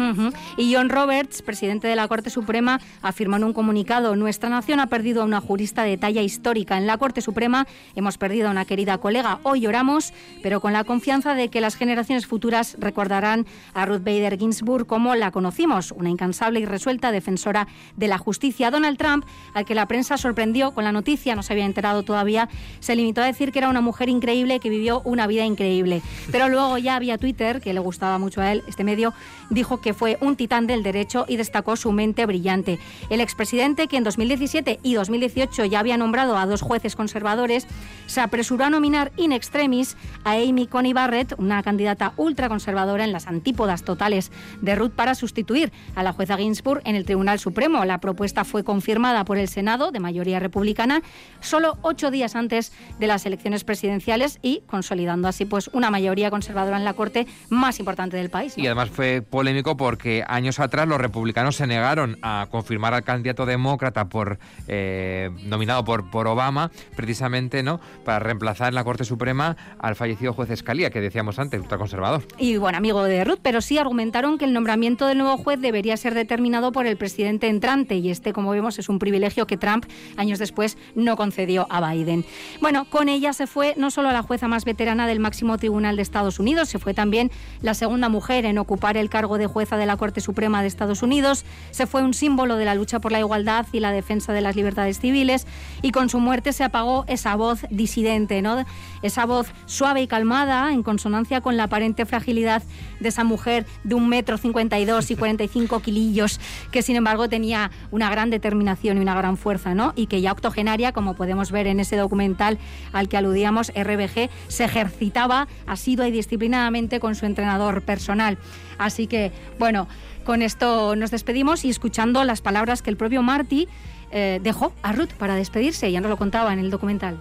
Y 0.57 0.75
John 0.75 0.89
Roberts, 0.89 1.43
presidente 1.43 1.89
de 1.89 1.97
la 1.97 2.09
Corte 2.09 2.31
Suprema, 2.31 2.81
afirmó 3.03 3.37
en 3.37 3.45
un 3.45 3.53
comunicado, 3.53 4.17
nuestra 4.17 4.49
nación 4.49 4.81
ha 4.81 4.87
perdido 4.87 5.23
a 5.23 5.25
una 5.25 5.41
jurista 5.41 5.85
de 5.85 5.97
talla 5.97 6.23
histórica. 6.23 6.77
En 6.77 6.87
la 6.87 6.99
Corte 6.99 7.21
Suprema 7.21 7.67
hemos 7.95 8.19
perdido 8.19 8.49
a 8.49 8.51
una 8.51 8.65
querida 8.65 8.99
colega. 8.99 9.41
Hoy 9.43 9.61
lloramos, 9.61 10.13
pero 10.43 10.61
con 10.61 10.73
la 10.73 10.85
confianza 10.85 11.35
de 11.35 11.49
que 11.49 11.61
las 11.61 11.77
generaciones 11.77 12.27
futuras 12.27 12.77
recordarán 12.79 13.47
a 13.75 13.87
Ruth 13.87 14.05
Bader 14.05 14.39
Ginsburg 14.39 14.87
como 14.87 15.15
la 15.15 15.31
conocimos, 15.31 15.93
una 15.93 16.11
incansable 16.11 16.61
y 16.61 16.67
resuelta 16.67 17.13
defensora 17.13 17.67
de 17.97 18.09
la 18.09 18.19
justicia. 18.19 18.71
Donald 18.71 18.99
Trump, 18.99 19.25
al 19.55 19.65
que 19.65 19.75
la 19.75 19.87
prensa 19.87 20.17
sorprendió 20.17 20.73
con 20.73 20.85
la 20.85 20.93
noticia, 20.93 21.35
no 21.35 21.43
se 21.43 21.53
había 21.53 21.65
enterado 21.65 22.03
todavía, 22.03 22.49
se 22.81 22.97
limitó 22.97 23.23
a 23.23 23.27
decir 23.27 23.53
que 23.53 23.59
era 23.59 23.69
una 23.69 23.81
mujer 23.81 24.09
increíble 24.09 24.61
que 24.61 24.71
vivió 24.71 25.03
una 25.07 25.27
vida 25.27 25.45
increíble. 25.45 26.03
Pero 26.31 26.49
luego 26.49 26.77
ya 26.77 26.97
había 26.97 27.17
Twitter, 27.17 27.61
que 27.61 27.73
le 27.73 27.81
gustaba 27.81 28.19
mucho 28.19 28.41
a 28.41 28.53
él, 28.53 28.63
este 28.67 28.85
medio, 28.85 29.15
dijo 29.49 29.81
que 29.81 29.95
fue 29.95 30.19
un 30.21 30.37
titán 30.37 30.67
del 30.67 30.83
derecho 30.83 31.25
y 31.29 31.37
destacó 31.37 31.77
su 31.77 31.93
mente 31.93 32.27
brillante. 32.27 32.79
El 33.09 33.21
expresidente, 33.21 33.87
que 33.87 33.97
en 33.97 34.05
2017 34.05 34.81
y 34.83 34.95
2018 34.95 35.65
ya 35.65 35.79
había 35.79 35.97
nombrado 35.97 36.37
a 36.37 36.47
dos 36.47 36.61
jueces 36.61 36.97
conservadores, 36.97 37.67
se 38.07 38.21
apresuró 38.21 38.65
a 38.65 38.71
nominar 38.71 39.13
in 39.17 39.33
extremis 39.33 39.97
a 40.25 40.33
Amy 40.33 40.67
Coney 40.67 40.93
Barrett, 40.93 41.35
una 41.39 41.63
candidata 41.63 42.13
ultraconservadora 42.17 43.05
en 43.05 43.13
las 43.13 43.27
antípodas 43.29 43.85
totales 43.85 44.33
de 44.61 44.75
Ruth, 44.75 44.93
para 44.93 45.15
sustituir 45.15 45.73
a 45.95 46.03
la 46.03 46.13
jueza 46.13 46.37
Ginsburg 46.37 46.83
en 46.85 46.97
el 46.97 47.05
Tribunal 47.05 47.39
Supremo. 47.39 47.85
La 47.85 47.99
propuesta 47.99 48.45
fue 48.45 48.65
confirmada 48.65 49.25
por 49.25 49.39
el 49.39 49.49
Senado, 49.49 49.93
de 49.93 50.01
mayoría 50.01 50.41
republicana, 50.41 51.03
solo 51.41 51.79
ocho 51.83 52.11
días 52.11 52.35
antes 52.35 52.73
de 52.99 53.07
las 53.07 53.25
elecciones 53.25 53.65
presidenciales 53.65 54.39
y 54.43 54.63
consolidada 54.67 54.96
dando 55.05 55.29
así 55.29 55.45
pues 55.45 55.69
una 55.73 55.91
mayoría 55.91 56.31
conservadora 56.31 56.77
en 56.77 56.85
la 56.85 56.95
Corte 56.95 57.27
más 57.51 57.79
importante 57.79 58.17
del 58.17 58.31
país. 58.31 58.55
Y 58.57 58.67
además 58.67 58.91
fue 58.91 59.23
polémico 59.23 59.77
porque 59.77 60.25
años 60.27 60.61
atrás 60.61 60.89
los 60.89 61.01
republicanos 61.01 61.57
se 61.57 61.67
negaron 61.67 62.19
a 62.23 62.47
confirmar 62.51 62.95
al 62.95 63.05
candidato 63.05 63.47
demócrata 63.47 64.09
por 64.09 64.39
eh, 64.69 65.31
nominado 65.45 65.85
por, 65.85 66.11
por 66.11 66.27
Obama, 66.27 66.71
precisamente 66.95 67.63
no 67.63 67.81
para 68.05 68.19
reemplazar 68.19 68.69
en 68.69 68.75
la 68.75 68.85
Corte 68.85 69.05
Suprema 69.05 69.57
al 69.79 69.97
fallecido 69.97 70.33
juez 70.33 70.51
Escalía, 70.51 70.91
que 70.91 71.01
decíamos 71.01 71.39
antes, 71.39 71.61
ultraconservador. 71.61 72.23
Y 72.39 72.57
buen 72.57 72.75
amigo 72.75 73.05
de 73.05 73.25
Ruth, 73.25 73.41
pero 73.43 73.61
sí 73.61 73.79
argumentaron 73.79 74.39
que 74.39 74.45
el 74.45 74.53
nombramiento 74.53 75.07
del 75.07 75.19
nuevo 75.19 75.37
juez 75.37 75.61
debería 75.61 75.97
ser 75.97 76.15
determinado 76.15 76.73
por 76.73 76.87
el 76.87 76.97
presidente 76.97 77.49
entrante 77.49 77.97
y 77.97 78.11
este, 78.11 78.33
como 78.33 78.51
vemos, 78.51 78.79
es 78.79 78.89
un 78.89 78.99
privilegio 78.99 79.47
que 79.47 79.57
Trump 79.57 79.85
años 80.17 80.39
después 80.39 80.79
no 80.95 81.17
concedió 81.17 81.67
a 81.71 81.91
Biden. 81.91 82.25
Bueno, 82.61 82.87
con 82.89 83.09
ella 83.09 83.33
se 83.33 83.47
fue 83.47 83.75
no 83.77 83.91
solo 83.91 84.13
la 84.13 84.23
jueza 84.23 84.49
más 84.49 84.65
veterana, 84.65 84.86
del 84.87 85.19
máximo 85.19 85.59
tribunal 85.59 85.97
de 85.97 86.03
Estados 86.03 86.39
Unidos. 86.39 86.69
Se 86.69 86.79
fue 86.79 86.95
también 86.95 87.33
la 87.61 87.75
segunda 87.75 88.09
mujer 88.09 88.47
en 88.47 88.57
ocupar 88.57 88.97
el 88.97 89.11
cargo 89.11 89.37
de 89.37 89.49
jueza 89.49 89.77
de 89.77 89.85
la 89.85 89.97
Corte 89.97 90.21
Suprema 90.21 90.63
de 90.63 90.69
Estados 90.69 91.03
Unidos. 91.03 91.45
Se 91.73 91.89
fue 91.89 92.05
un 92.05 92.15
símbolo 92.15 92.55
de 92.55 92.65
la 92.65 92.77
lucha 92.77 93.01
por 93.01 93.11
la 93.11 93.19
igualdad 93.19 93.67
y 93.73 93.81
la 93.81 93.91
defensa 93.91 94.33
de 94.33 94.43
las 94.43 94.55
libertades 94.55 95.01
civiles. 95.01 95.49
Y 95.83 95.91
con 95.91 96.09
su 96.09 96.21
muerte 96.21 96.53
se 96.53 96.63
apagó 96.63 97.05
esa 97.09 97.35
voz 97.35 97.67
disidente, 97.69 98.43
¿no? 98.43 98.65
esa 99.03 99.27
voz 99.27 99.49
suave 99.67 100.03
y 100.03 100.07
calmada, 100.07 100.73
en 100.73 100.85
consonancia 100.85 101.41
con 101.41 101.57
la 101.57 101.65
aparente 101.65 102.07
fragilidad 102.07 102.63
de 103.01 103.09
esa 103.09 103.25
mujer 103.25 103.67
de 103.83 103.97
un 103.97 104.09
metro 104.09 104.39
cincuenta 104.39 104.79
y 104.79 104.85
dos 104.85 105.11
y 105.11 105.17
45 105.27 105.81
kilillos, 105.81 106.41
que 106.71 106.83
sin 106.83 106.95
embargo 106.95 107.29
tenía 107.29 107.73
una 107.91 108.09
gran 108.09 108.31
determinación 108.31 108.99
y 108.99 109.01
una 109.01 109.17
gran 109.17 109.37
fuerza, 109.37 109.75
¿no? 109.75 109.93
Y 109.97 110.07
que 110.07 110.21
ya 110.21 110.31
octogenaria, 110.31 110.93
como 110.93 111.15
podemos 111.15 111.51
ver 111.51 111.67
en 111.67 111.81
ese 111.81 111.97
documental 111.97 112.59
al 112.93 113.09
que 113.09 113.17
aludíamos, 113.17 113.73
RBG, 113.75 114.31
se 114.49 114.69
ejercitaba 114.77 115.49
asidua 115.67 116.09
y 116.09 116.13
disciplinadamente 116.13 117.01
con 117.01 117.15
su 117.15 117.27
entrenador 117.27 117.83
personal. 117.83 118.39
Así 118.79 119.07
que, 119.07 119.33
bueno, 119.59 119.89
con 120.25 120.43
esto 120.43 120.97
nos 120.97 121.11
despedimos 121.11 121.65
y 121.65 121.71
escuchando 121.71 122.23
las 122.25 122.41
palabras 122.41 122.83
que 122.83 122.91
el 122.91 122.97
propio 122.97 123.23
Marty 123.23 123.69
eh, 124.11 124.41
dejó 124.43 124.73
a 124.83 124.93
Ruth 124.93 125.13
para 125.19 125.35
despedirse, 125.35 125.91
ya 125.91 126.01
nos 126.01 126.11
lo 126.11 126.17
contaba 126.17 126.53
en 126.53 126.59
el 126.59 126.71
documental. 126.71 127.19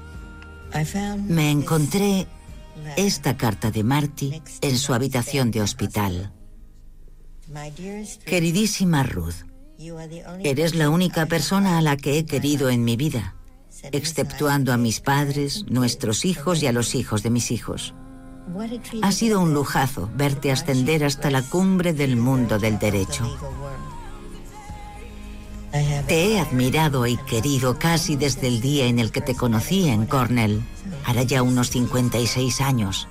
Me 1.27 1.51
encontré 1.51 2.27
esta 2.97 3.37
carta 3.37 3.71
de 3.71 3.83
Marty 3.83 4.41
en 4.61 4.77
su 4.77 4.93
habitación 4.93 5.51
de 5.51 5.61
hospital. 5.61 6.31
Queridísima 8.25 9.03
Ruth, 9.03 9.45
eres 10.43 10.75
la 10.75 10.89
única 10.89 11.25
persona 11.27 11.77
a 11.77 11.81
la 11.81 11.95
que 11.95 12.17
he 12.17 12.25
querido 12.25 12.69
en 12.69 12.83
mi 12.83 12.95
vida, 12.97 13.34
exceptuando 13.91 14.73
a 14.73 14.77
mis 14.77 14.99
padres, 14.99 15.65
nuestros 15.67 16.25
hijos 16.25 16.61
y 16.63 16.67
a 16.67 16.71
los 16.71 16.95
hijos 16.95 17.23
de 17.23 17.29
mis 17.29 17.51
hijos. 17.51 17.93
Ha 19.01 19.11
sido 19.11 19.39
un 19.41 19.53
lujazo 19.53 20.09
verte 20.15 20.51
ascender 20.51 21.03
hasta 21.03 21.31
la 21.31 21.41
cumbre 21.41 21.93
del 21.93 22.15
mundo 22.15 22.59
del 22.59 22.77
derecho. 22.77 23.25
Te 26.07 26.27
he 26.27 26.39
admirado 26.39 27.05
y 27.05 27.17
querido 27.17 27.77
casi 27.77 28.15
desde 28.15 28.47
el 28.47 28.61
día 28.61 28.85
en 28.85 28.99
el 28.99 29.11
que 29.11 29.19
te 29.21 29.35
conocí 29.35 29.89
en 29.89 30.05
Cornell, 30.05 30.61
hará 31.05 31.23
ya 31.23 31.43
unos 31.43 31.69
56 31.69 32.61
años. 32.61 33.09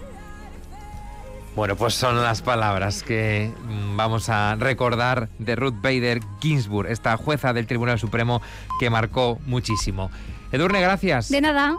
Bueno, 1.54 1.76
pues 1.76 1.94
son 1.94 2.20
las 2.20 2.42
palabras 2.42 3.04
que 3.04 3.52
mm, 3.68 3.96
vamos 3.96 4.28
a 4.28 4.56
recordar 4.56 5.28
de 5.38 5.54
Ruth 5.54 5.76
Bader 5.80 6.20
Ginsburg, 6.40 6.90
esta 6.90 7.16
jueza 7.16 7.52
del 7.52 7.66
Tribunal 7.66 8.00
Supremo 8.00 8.42
que 8.80 8.90
marcó 8.90 9.38
muchísimo. 9.46 10.10
Edurne, 10.54 10.80
gracias. 10.80 11.30
De 11.30 11.40
nada. 11.40 11.72